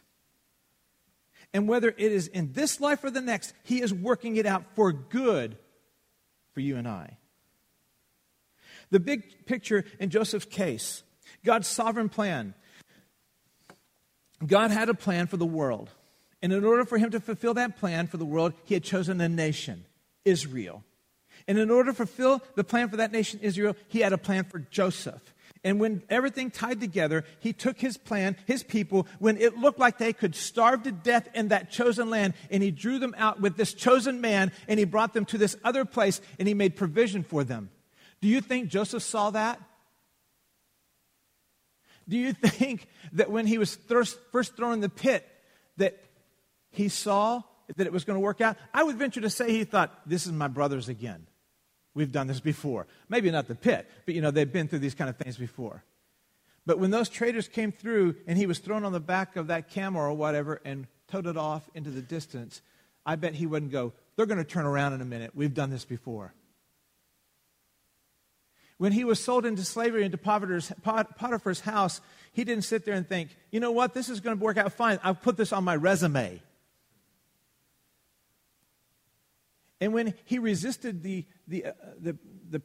And 1.55 1.69
whether 1.69 1.87
it 1.87 2.11
is 2.11 2.27
in 2.27 2.51
this 2.51 2.81
life 2.81 3.01
or 3.05 3.09
the 3.09 3.21
next, 3.21 3.53
He 3.63 3.81
is 3.81 3.93
working 3.93 4.35
it 4.35 4.45
out 4.45 4.65
for 4.75 4.91
good 4.91 5.57
for 6.53 6.59
you 6.59 6.75
and 6.75 6.85
I. 6.85 7.17
The 8.91 8.99
big 8.99 9.45
picture 9.45 9.85
in 9.97 10.09
Joseph's 10.09 10.47
case 10.47 11.01
God's 11.45 11.69
sovereign 11.69 12.09
plan. 12.09 12.55
God 14.45 14.69
had 14.71 14.89
a 14.89 14.93
plan 14.93 15.27
for 15.27 15.37
the 15.37 15.45
world. 15.45 15.89
And 16.41 16.51
in 16.51 16.65
order 16.65 16.83
for 16.83 16.97
him 16.97 17.11
to 17.11 17.21
fulfill 17.21 17.53
that 17.53 17.77
plan 17.77 18.07
for 18.07 18.17
the 18.17 18.25
world, 18.25 18.51
he 18.65 18.73
had 18.73 18.83
chosen 18.83 19.21
a 19.21 19.29
nation, 19.29 19.85
Israel. 20.25 20.83
And 21.47 21.57
in 21.57 21.71
order 21.71 21.91
to 21.91 21.95
fulfill 21.95 22.41
the 22.55 22.65
plan 22.65 22.89
for 22.89 22.97
that 22.97 23.13
nation, 23.13 23.39
Israel, 23.41 23.77
he 23.87 24.01
had 24.01 24.11
a 24.11 24.17
plan 24.17 24.43
for 24.43 24.59
Joseph. 24.59 25.33
And 25.65 25.79
when 25.79 26.03
everything 26.11 26.51
tied 26.51 26.79
together, 26.79 27.25
he 27.39 27.51
took 27.51 27.79
his 27.79 27.97
plan, 27.97 28.37
his 28.45 28.61
people, 28.61 29.07
when 29.17 29.35
it 29.37 29.57
looked 29.57 29.79
like 29.79 29.97
they 29.97 30.13
could 30.13 30.35
starve 30.35 30.83
to 30.83 30.91
death 30.91 31.27
in 31.33 31.47
that 31.47 31.71
chosen 31.71 32.11
land, 32.11 32.35
and 32.51 32.61
he 32.61 32.69
drew 32.69 32.99
them 32.99 33.15
out 33.17 33.41
with 33.41 33.57
this 33.57 33.73
chosen 33.73 34.21
man, 34.21 34.51
and 34.67 34.77
he 34.77 34.85
brought 34.85 35.13
them 35.13 35.25
to 35.25 35.39
this 35.39 35.57
other 35.63 35.83
place, 35.83 36.21
and 36.37 36.47
he 36.47 36.53
made 36.53 36.75
provision 36.75 37.23
for 37.23 37.43
them. 37.43 37.71
Do 38.21 38.27
you 38.27 38.41
think 38.41 38.69
Joseph 38.69 39.01
saw 39.01 39.31
that? 39.31 39.59
Do 42.07 42.15
you 42.15 42.33
think 42.33 42.87
that 43.13 43.31
when 43.31 43.47
he 43.47 43.57
was 43.57 43.73
first 43.73 44.55
thrown 44.55 44.73
in 44.73 44.81
the 44.81 44.89
pit, 44.89 45.27
that 45.77 45.99
he 46.69 46.89
saw 46.89 47.41
that 47.75 47.87
it 47.87 47.91
was 47.91 48.03
going 48.03 48.17
to 48.17 48.21
work 48.21 48.39
out? 48.39 48.55
I 48.71 48.83
would 48.83 48.97
venture 48.97 49.21
to 49.21 49.31
say 49.31 49.51
he 49.51 49.63
thought, 49.63 50.07
this 50.07 50.27
is 50.27 50.31
my 50.31 50.47
brothers 50.47 50.89
again. 50.89 51.25
We've 51.95 52.11
done 52.11 52.27
this 52.27 52.41
before. 52.41 52.85
Maybe 53.09 53.31
not 53.31 53.47
the 53.47 53.55
pit, 53.55 53.89
but 54.05 54.13
you 54.13 54.21
know, 54.21 54.29
they've 54.29 54.51
been 54.51 54.67
through 54.67 54.79
these 54.79 54.93
kind 54.93 55.09
of 55.09 55.17
things 55.17 55.37
before. 55.37 55.83
But 56.65 56.77
when 56.77 56.91
those 56.91 57.09
traders 57.09 57.47
came 57.47 57.71
through 57.71 58.15
and 58.27 58.37
he 58.37 58.45
was 58.45 58.59
thrown 58.59 58.83
on 58.83 58.91
the 58.91 58.99
back 58.99 59.35
of 59.35 59.47
that 59.47 59.69
camel 59.69 60.01
or 60.01 60.13
whatever 60.13 60.61
and 60.65 60.87
towed 61.07 61.25
it 61.25 61.37
off 61.37 61.69
into 61.73 61.91
the 61.91 62.01
distance, 62.01 62.61
I 63.05 63.15
bet 63.15 63.35
he 63.35 63.45
wouldn't 63.45 63.71
go, 63.71 63.93
they're 64.15 64.25
going 64.25 64.39
to 64.39 64.43
turn 64.43 64.65
around 64.65 64.93
in 64.93 65.01
a 65.01 65.05
minute. 65.05 65.31
We've 65.33 65.53
done 65.53 65.69
this 65.69 65.85
before. 65.85 66.33
When 68.77 68.91
he 68.91 69.05
was 69.05 69.23
sold 69.23 69.45
into 69.45 69.63
slavery 69.63 70.03
into 70.03 70.17
Potiphar's 70.17 71.61
house, 71.61 72.01
he 72.33 72.43
didn't 72.43 72.65
sit 72.65 72.83
there 72.83 72.95
and 72.95 73.07
think, 73.07 73.29
you 73.51 73.61
know 73.61 73.71
what, 73.71 73.93
this 73.93 74.09
is 74.09 74.19
going 74.19 74.37
to 74.37 74.43
work 74.43 74.57
out 74.57 74.73
fine. 74.73 74.99
I'll 75.01 75.15
put 75.15 75.37
this 75.37 75.53
on 75.53 75.63
my 75.63 75.77
resume. 75.77 76.41
And 79.85 79.93
when 79.93 80.15
he 80.25 80.39
resisted 80.39 81.03
the, 81.03 81.25
the, 81.47 81.65
uh, 81.67 81.71
the, 81.99 82.17
the 82.49 82.63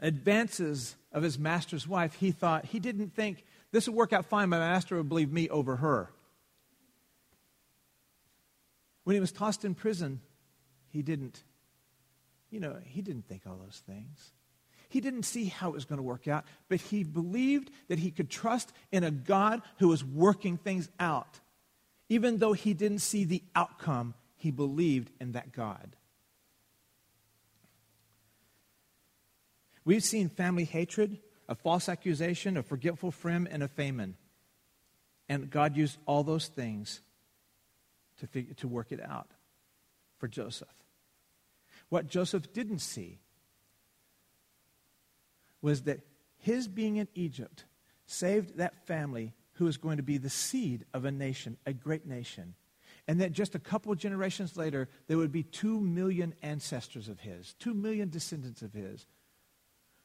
advances 0.00 0.96
of 1.12 1.22
his 1.22 1.38
master's 1.38 1.86
wife, 1.86 2.14
he 2.14 2.30
thought, 2.30 2.64
he 2.64 2.78
didn't 2.80 3.14
think, 3.14 3.44
this 3.70 3.86
would 3.86 3.94
work 3.94 4.14
out 4.14 4.24
fine. 4.24 4.48
My 4.48 4.58
master 4.58 4.96
would 4.96 5.10
believe 5.10 5.30
me 5.30 5.50
over 5.50 5.76
her. 5.76 6.10
When 9.04 9.12
he 9.12 9.20
was 9.20 9.30
tossed 9.30 9.62
in 9.62 9.74
prison, 9.74 10.22
he 10.88 11.02
didn't, 11.02 11.42
you 12.48 12.58
know, 12.58 12.78
he 12.82 13.02
didn't 13.02 13.28
think 13.28 13.42
all 13.46 13.60
those 13.62 13.82
things. 13.86 14.32
He 14.88 15.02
didn't 15.02 15.24
see 15.24 15.44
how 15.44 15.68
it 15.68 15.74
was 15.74 15.84
going 15.84 15.98
to 15.98 16.02
work 16.02 16.28
out, 16.28 16.46
but 16.70 16.80
he 16.80 17.04
believed 17.04 17.70
that 17.88 17.98
he 17.98 18.10
could 18.10 18.30
trust 18.30 18.72
in 18.90 19.04
a 19.04 19.10
God 19.10 19.60
who 19.80 19.88
was 19.88 20.02
working 20.02 20.56
things 20.56 20.88
out. 20.98 21.40
Even 22.08 22.38
though 22.38 22.54
he 22.54 22.72
didn't 22.72 23.00
see 23.00 23.24
the 23.24 23.42
outcome, 23.54 24.14
he 24.40 24.50
believed 24.50 25.10
in 25.20 25.32
that 25.32 25.52
God. 25.52 25.96
We've 29.84 30.02
seen 30.02 30.30
family 30.30 30.64
hatred, 30.64 31.18
a 31.46 31.54
false 31.54 31.88
accusation, 31.88 32.56
a 32.56 32.62
forgetful 32.62 33.10
friend, 33.10 33.46
and 33.50 33.62
a 33.62 33.68
famine. 33.68 34.16
And 35.28 35.50
God 35.50 35.76
used 35.76 35.98
all 36.06 36.24
those 36.24 36.46
things 36.46 37.02
to, 38.18 38.26
figure, 38.26 38.54
to 38.54 38.68
work 38.68 38.92
it 38.92 39.00
out 39.00 39.28
for 40.18 40.26
Joseph. 40.26 40.68
What 41.90 42.08
Joseph 42.08 42.52
didn't 42.54 42.78
see 42.78 43.18
was 45.60 45.82
that 45.82 46.00
his 46.38 46.66
being 46.66 46.96
in 46.96 47.08
Egypt 47.14 47.64
saved 48.06 48.56
that 48.56 48.86
family 48.86 49.34
who 49.54 49.66
was 49.66 49.76
going 49.76 49.98
to 49.98 50.02
be 50.02 50.16
the 50.16 50.30
seed 50.30 50.86
of 50.94 51.04
a 51.04 51.10
nation, 51.10 51.58
a 51.66 51.74
great 51.74 52.06
nation. 52.06 52.54
And 53.08 53.20
that 53.20 53.32
just 53.32 53.54
a 53.54 53.58
couple 53.58 53.94
generations 53.94 54.56
later, 54.56 54.88
there 55.06 55.16
would 55.16 55.32
be 55.32 55.42
two 55.42 55.80
million 55.80 56.34
ancestors 56.42 57.08
of 57.08 57.20
his, 57.20 57.54
two 57.58 57.74
million 57.74 58.08
descendants 58.08 58.62
of 58.62 58.72
his, 58.72 59.06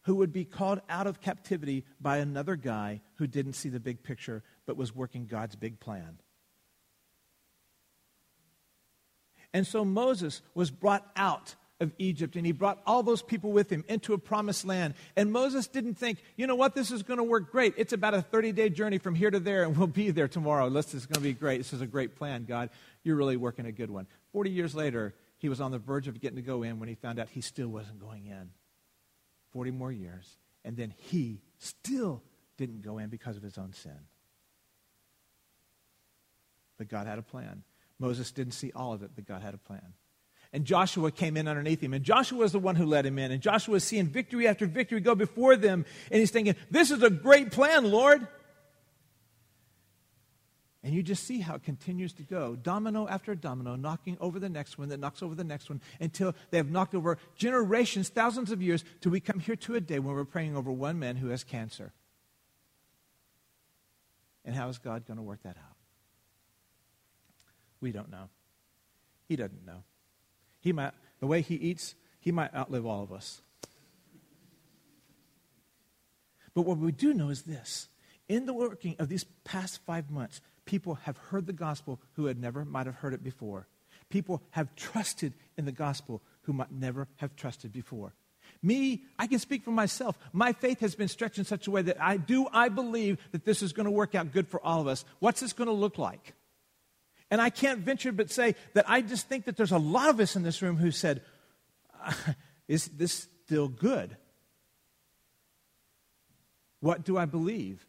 who 0.03 0.15
would 0.15 0.31
be 0.31 0.45
called 0.45 0.81
out 0.89 1.07
of 1.07 1.21
captivity 1.21 1.83
by 1.99 2.17
another 2.17 2.55
guy 2.55 3.01
who 3.15 3.27
didn't 3.27 3.53
see 3.53 3.69
the 3.69 3.79
big 3.79 4.03
picture 4.03 4.43
but 4.65 4.77
was 4.77 4.95
working 4.95 5.25
God's 5.25 5.55
big 5.55 5.79
plan. 5.79 6.19
And 9.53 9.65
so 9.65 9.85
Moses 9.85 10.41
was 10.53 10.69
brought 10.69 11.09
out 11.15 11.55
of 11.79 11.91
Egypt 11.97 12.35
and 12.35 12.45
he 12.45 12.51
brought 12.51 12.81
all 12.85 13.03
those 13.03 13.21
people 13.21 13.51
with 13.51 13.69
him 13.69 13.83
into 13.87 14.13
a 14.13 14.17
promised 14.17 14.65
land. 14.65 14.93
And 15.15 15.31
Moses 15.31 15.67
didn't 15.67 15.95
think, 15.95 16.19
you 16.37 16.47
know 16.47 16.55
what, 16.55 16.73
this 16.73 16.89
is 16.89 17.03
going 17.03 17.17
to 17.17 17.23
work 17.23 17.51
great. 17.51 17.73
It's 17.77 17.93
about 17.93 18.13
a 18.13 18.21
30 18.21 18.53
day 18.53 18.69
journey 18.69 18.97
from 18.97 19.15
here 19.15 19.29
to 19.29 19.39
there 19.39 19.63
and 19.63 19.75
we'll 19.75 19.87
be 19.87 20.11
there 20.11 20.27
tomorrow. 20.27 20.69
This 20.69 20.93
is 20.93 21.05
going 21.05 21.15
to 21.15 21.21
be 21.21 21.33
great. 21.33 21.57
This 21.57 21.73
is 21.73 21.81
a 21.81 21.87
great 21.87 22.15
plan, 22.15 22.45
God. 22.45 22.69
You're 23.03 23.17
really 23.17 23.37
working 23.37 23.65
a 23.65 23.71
good 23.71 23.91
one. 23.91 24.07
40 24.31 24.51
years 24.51 24.73
later, 24.73 25.13
he 25.37 25.49
was 25.49 25.59
on 25.59 25.71
the 25.71 25.79
verge 25.79 26.07
of 26.07 26.19
getting 26.21 26.37
to 26.37 26.41
go 26.41 26.63
in 26.63 26.79
when 26.79 26.87
he 26.87 26.95
found 26.95 27.19
out 27.19 27.27
he 27.29 27.41
still 27.41 27.67
wasn't 27.67 27.99
going 27.99 28.25
in. 28.27 28.51
40 29.51 29.71
more 29.71 29.91
years. 29.91 30.37
And 30.63 30.77
then 30.77 30.93
he 30.97 31.41
still 31.59 32.23
didn't 32.57 32.81
go 32.81 32.97
in 32.97 33.09
because 33.09 33.37
of 33.37 33.43
his 33.43 33.57
own 33.57 33.73
sin. 33.73 33.99
But 36.77 36.87
God 36.87 37.05
had 37.05 37.19
a 37.19 37.21
plan. 37.21 37.63
Moses 37.99 38.31
didn't 38.31 38.53
see 38.53 38.71
all 38.75 38.93
of 38.93 39.03
it, 39.03 39.11
but 39.15 39.25
God 39.25 39.41
had 39.41 39.53
a 39.53 39.57
plan. 39.57 39.93
And 40.55 40.63
Joshua 40.63 41.11
came 41.11 41.35
in 41.35 41.49
underneath 41.49 41.81
him. 41.81 41.93
And 41.93 42.01
Joshua 42.01 42.37
was 42.37 42.53
the 42.53 42.59
one 42.59 42.77
who 42.77 42.85
led 42.85 43.05
him 43.05 43.19
in. 43.19 43.29
And 43.29 43.41
Joshua 43.41 43.75
is 43.75 43.83
seeing 43.83 44.07
victory 44.07 44.47
after 44.47 44.65
victory 44.65 45.01
go 45.01 45.13
before 45.13 45.57
them. 45.57 45.83
And 46.09 46.21
he's 46.21 46.31
thinking, 46.31 46.55
This 46.71 46.91
is 46.91 47.03
a 47.03 47.09
great 47.09 47.51
plan, 47.51 47.91
Lord. 47.91 48.25
And 50.81 50.93
you 50.93 51.03
just 51.03 51.25
see 51.25 51.41
how 51.41 51.55
it 51.55 51.63
continues 51.63 52.13
to 52.13 52.23
go, 52.23 52.55
domino 52.55 53.05
after 53.05 53.35
domino, 53.35 53.75
knocking 53.75 54.17
over 54.21 54.39
the 54.39 54.47
next 54.47 54.77
one 54.77 54.87
that 54.89 54.99
knocks 55.01 55.21
over 55.21 55.35
the 55.35 55.43
next 55.43 55.67
one 55.69 55.81
until 55.99 56.33
they 56.51 56.57
have 56.57 56.71
knocked 56.71 56.95
over 56.95 57.17
generations, 57.35 58.07
thousands 58.07 58.49
of 58.49 58.61
years, 58.61 58.85
till 59.01 59.11
we 59.11 59.19
come 59.19 59.41
here 59.41 59.57
to 59.57 59.75
a 59.75 59.81
day 59.81 59.99
when 59.99 60.15
we're 60.15 60.23
praying 60.23 60.55
over 60.55 60.71
one 60.71 60.99
man 60.99 61.17
who 61.17 61.27
has 61.29 61.43
cancer. 61.43 61.91
And 64.45 64.55
how 64.55 64.69
is 64.69 64.77
God 64.77 65.05
going 65.05 65.17
to 65.17 65.23
work 65.23 65.43
that 65.43 65.57
out? 65.57 65.75
We 67.81 67.91
don't 67.91 68.09
know. 68.09 68.29
He 69.27 69.35
doesn't 69.35 69.65
know. 69.65 69.83
He 70.65 70.73
might, 70.73 70.93
the 71.19 71.27
way 71.27 71.41
he 71.41 71.53
eats, 71.53 71.93
he 72.19 72.31
might 72.31 72.51
outlive 72.55 72.87
all 72.87 73.03
of 73.03 73.13
us. 73.13 73.43
But 76.55 76.63
what 76.63 76.79
we 76.79 76.91
do 76.91 77.13
know 77.13 77.29
is 77.29 77.43
this 77.43 77.87
in 78.27 78.47
the 78.47 78.53
working 78.53 78.95
of 78.97 79.07
these 79.07 79.25
past 79.43 79.79
five 79.85 80.09
months, 80.09 80.41
people 80.65 80.95
have 81.03 81.17
heard 81.17 81.45
the 81.45 81.53
gospel 81.53 82.01
who 82.13 82.25
had 82.25 82.41
never 82.41 82.65
might 82.65 82.87
have 82.87 82.95
heard 82.95 83.13
it 83.13 83.23
before. 83.23 83.67
People 84.09 84.41
have 84.49 84.75
trusted 84.75 85.33
in 85.55 85.65
the 85.65 85.71
gospel 85.71 86.23
who 86.41 86.53
might 86.53 86.71
never 86.71 87.07
have 87.17 87.35
trusted 87.35 87.71
before. 87.71 88.15
Me, 88.63 89.03
I 89.19 89.27
can 89.27 89.37
speak 89.37 89.63
for 89.63 89.71
myself. 89.71 90.17
My 90.33 90.51
faith 90.51 90.79
has 90.79 90.95
been 90.95 91.09
stretched 91.09 91.37
in 91.37 91.45
such 91.45 91.67
a 91.67 91.71
way 91.71 91.83
that 91.83 92.01
I 92.01 92.17
do, 92.17 92.47
I 92.51 92.69
believe 92.69 93.19
that 93.33 93.45
this 93.45 93.61
is 93.61 93.71
going 93.71 93.85
to 93.85 93.91
work 93.91 94.15
out 94.15 94.33
good 94.33 94.47
for 94.47 94.59
all 94.65 94.81
of 94.81 94.87
us. 94.87 95.05
What's 95.19 95.41
this 95.41 95.53
going 95.53 95.67
to 95.67 95.73
look 95.73 95.99
like? 95.99 96.33
And 97.35 97.41
I 97.41 97.49
can't 97.49 97.79
venture 97.79 98.13
but 98.13 98.31
say 98.31 98.55
that 98.75 98.89
I 98.89 99.01
just 99.01 99.27
think 99.27 99.43
that 99.43 99.57
there's 99.57 99.73
a 99.73 99.77
lot 99.77 100.09
of 100.09 100.21
us 100.21 100.37
in 100.37 100.43
this 100.43 100.61
room 100.61 100.77
who 100.77 100.89
said, 100.89 101.21
Is 102.69 102.87
this 102.87 103.27
still 103.43 103.67
good? 103.67 104.15
What 106.79 107.03
do 107.03 107.17
I 107.17 107.25
believe? 107.25 107.85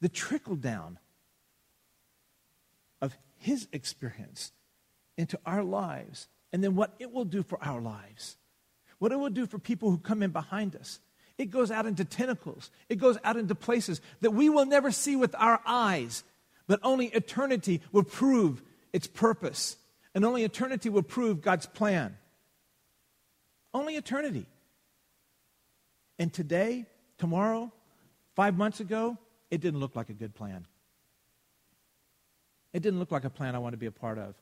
the 0.00 0.08
trickle 0.08 0.56
down 0.56 0.98
of 3.00 3.16
his 3.38 3.68
experience 3.72 4.52
into 5.16 5.38
our 5.46 5.62
lives, 5.62 6.28
and 6.52 6.62
then 6.62 6.76
what 6.76 6.94
it 6.98 7.12
will 7.12 7.24
do 7.24 7.42
for 7.42 7.62
our 7.62 7.80
lives, 7.80 8.36
what 8.98 9.12
it 9.12 9.16
will 9.16 9.30
do 9.30 9.46
for 9.46 9.58
people 9.58 9.90
who 9.90 9.98
come 9.98 10.22
in 10.22 10.30
behind 10.30 10.76
us. 10.76 11.00
It 11.38 11.50
goes 11.50 11.70
out 11.70 11.86
into 11.86 12.04
tentacles, 12.04 12.70
it 12.88 12.96
goes 12.96 13.18
out 13.24 13.36
into 13.36 13.54
places 13.54 14.00
that 14.20 14.32
we 14.32 14.48
will 14.48 14.66
never 14.66 14.90
see 14.90 15.16
with 15.16 15.34
our 15.36 15.60
eyes, 15.66 16.24
but 16.66 16.80
only 16.82 17.06
eternity 17.06 17.80
will 17.92 18.02
prove 18.02 18.62
its 18.92 19.06
purpose, 19.06 19.76
and 20.14 20.24
only 20.24 20.44
eternity 20.44 20.88
will 20.88 21.02
prove 21.02 21.42
God's 21.42 21.66
plan. 21.66 22.16
Only 23.74 23.96
eternity. 23.96 24.46
And 26.18 26.32
today, 26.32 26.86
tomorrow, 27.18 27.72
five 28.34 28.56
months 28.56 28.80
ago, 28.80 29.18
it 29.50 29.60
didn't 29.60 29.80
look 29.80 29.94
like 29.94 30.08
a 30.08 30.14
good 30.14 30.34
plan. 30.34 30.66
It 32.72 32.82
didn't 32.82 32.98
look 32.98 33.12
like 33.12 33.24
a 33.24 33.30
plan 33.30 33.54
I 33.54 33.58
want 33.58 33.74
to 33.74 33.78
be 33.78 33.86
a 33.86 33.92
part 33.92 34.18
of. 34.18 34.34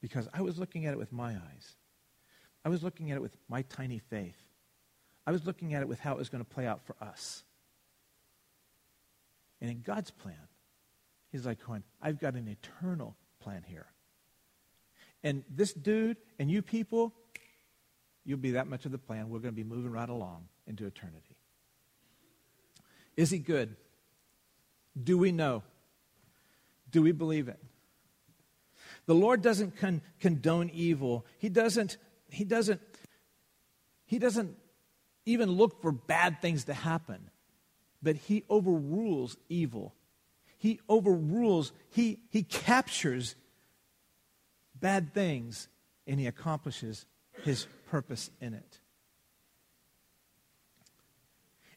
Because 0.00 0.28
I 0.32 0.40
was 0.40 0.58
looking 0.58 0.86
at 0.86 0.94
it 0.94 0.98
with 0.98 1.12
my 1.12 1.32
eyes. 1.32 1.74
I 2.64 2.68
was 2.68 2.82
looking 2.82 3.10
at 3.10 3.16
it 3.16 3.20
with 3.20 3.36
my 3.48 3.62
tiny 3.62 3.98
faith. 3.98 4.36
I 5.26 5.32
was 5.32 5.46
looking 5.46 5.74
at 5.74 5.82
it 5.82 5.88
with 5.88 6.00
how 6.00 6.12
it 6.12 6.18
was 6.18 6.28
going 6.28 6.44
to 6.44 6.50
play 6.50 6.66
out 6.66 6.84
for 6.84 6.96
us. 7.00 7.42
And 9.60 9.70
in 9.70 9.82
God's 9.82 10.10
plan, 10.10 10.48
He's 11.30 11.46
like 11.46 11.64
going, 11.64 11.84
I've 12.02 12.18
got 12.18 12.34
an 12.34 12.48
eternal 12.48 13.16
plan 13.40 13.62
here. 13.66 13.86
And 15.22 15.44
this 15.48 15.72
dude 15.72 16.16
and 16.38 16.50
you 16.50 16.62
people, 16.62 17.14
you'll 18.24 18.38
be 18.38 18.52
that 18.52 18.66
much 18.66 18.84
of 18.84 18.92
the 18.92 18.98
plan. 18.98 19.28
We're 19.28 19.38
going 19.38 19.54
to 19.54 19.56
be 19.56 19.64
moving 19.64 19.92
right 19.92 20.08
along 20.08 20.48
into 20.66 20.86
eternity. 20.86 21.36
Is 23.16 23.30
he 23.30 23.38
good? 23.38 23.76
Do 25.00 25.18
we 25.18 25.30
know? 25.30 25.62
Do 26.90 27.02
we 27.02 27.12
believe 27.12 27.48
it? 27.48 27.60
The 29.06 29.14
Lord 29.14 29.42
doesn't 29.42 29.76
con- 29.76 30.02
condone 30.18 30.70
evil. 30.72 31.26
He 31.38 31.48
doesn't, 31.48 31.96
he 32.28 32.44
doesn't, 32.44 32.80
he 34.04 34.18
doesn't 34.18 34.56
even 35.26 35.50
look 35.50 35.80
for 35.80 35.92
bad 35.92 36.40
things 36.40 36.64
to 36.64 36.74
happen, 36.74 37.30
but 38.02 38.16
he 38.16 38.44
overrules 38.48 39.36
evil. 39.48 39.94
He 40.58 40.80
overrules, 40.88 41.72
he, 41.90 42.20
he 42.30 42.42
captures 42.42 43.34
bad 44.78 45.14
things 45.14 45.68
and 46.06 46.18
he 46.18 46.26
accomplishes 46.26 47.06
his 47.44 47.66
purpose 47.86 48.30
in 48.40 48.54
it. 48.54 48.78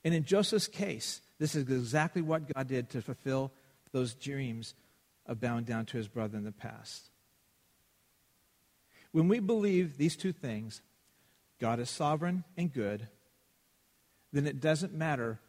And 0.04 0.14
in 0.14 0.26
Joseph's 0.26 0.68
case, 0.68 1.22
this 1.40 1.56
is 1.56 1.64
exactly 1.64 2.22
what 2.22 2.54
God 2.54 2.68
did 2.68 2.90
to 2.90 3.02
fulfill 3.02 3.52
those 3.92 4.14
dreams 4.14 4.76
of 5.26 5.40
bowing 5.40 5.64
down 5.64 5.86
to 5.88 5.98
his 5.98 6.08
brother 6.08 6.38
in 6.38 6.44
the 6.44 6.52
past. 6.52 7.10
When 9.12 9.28
we 9.28 9.40
believe 9.40 9.98
these 9.98 10.16
two 10.16 10.34
things, 10.34 10.82
God 11.60 11.80
is 11.80 11.90
sovereign 11.90 12.44
and 12.58 12.74
good, 12.74 13.08
then 14.34 14.48
it 14.48 14.60
doesn't 14.60 14.94
matter 14.94 15.40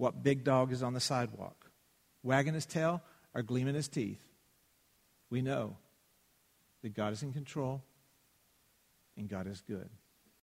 what 0.00 0.22
big 0.22 0.44
dog 0.44 0.72
is 0.72 0.82
on 0.82 0.94
the 0.94 1.00
sidewalk, 1.00 1.70
wagging 2.22 2.54
his 2.54 2.64
tail 2.64 3.02
or 3.34 3.42
gleaming 3.42 3.74
his 3.74 3.86
teeth. 3.86 4.22
We 5.28 5.42
know 5.42 5.76
that 6.80 6.94
God 6.94 7.12
is 7.12 7.22
in 7.22 7.34
control 7.34 7.82
and 9.18 9.28
God 9.28 9.46
is 9.46 9.60
good. 9.60 9.90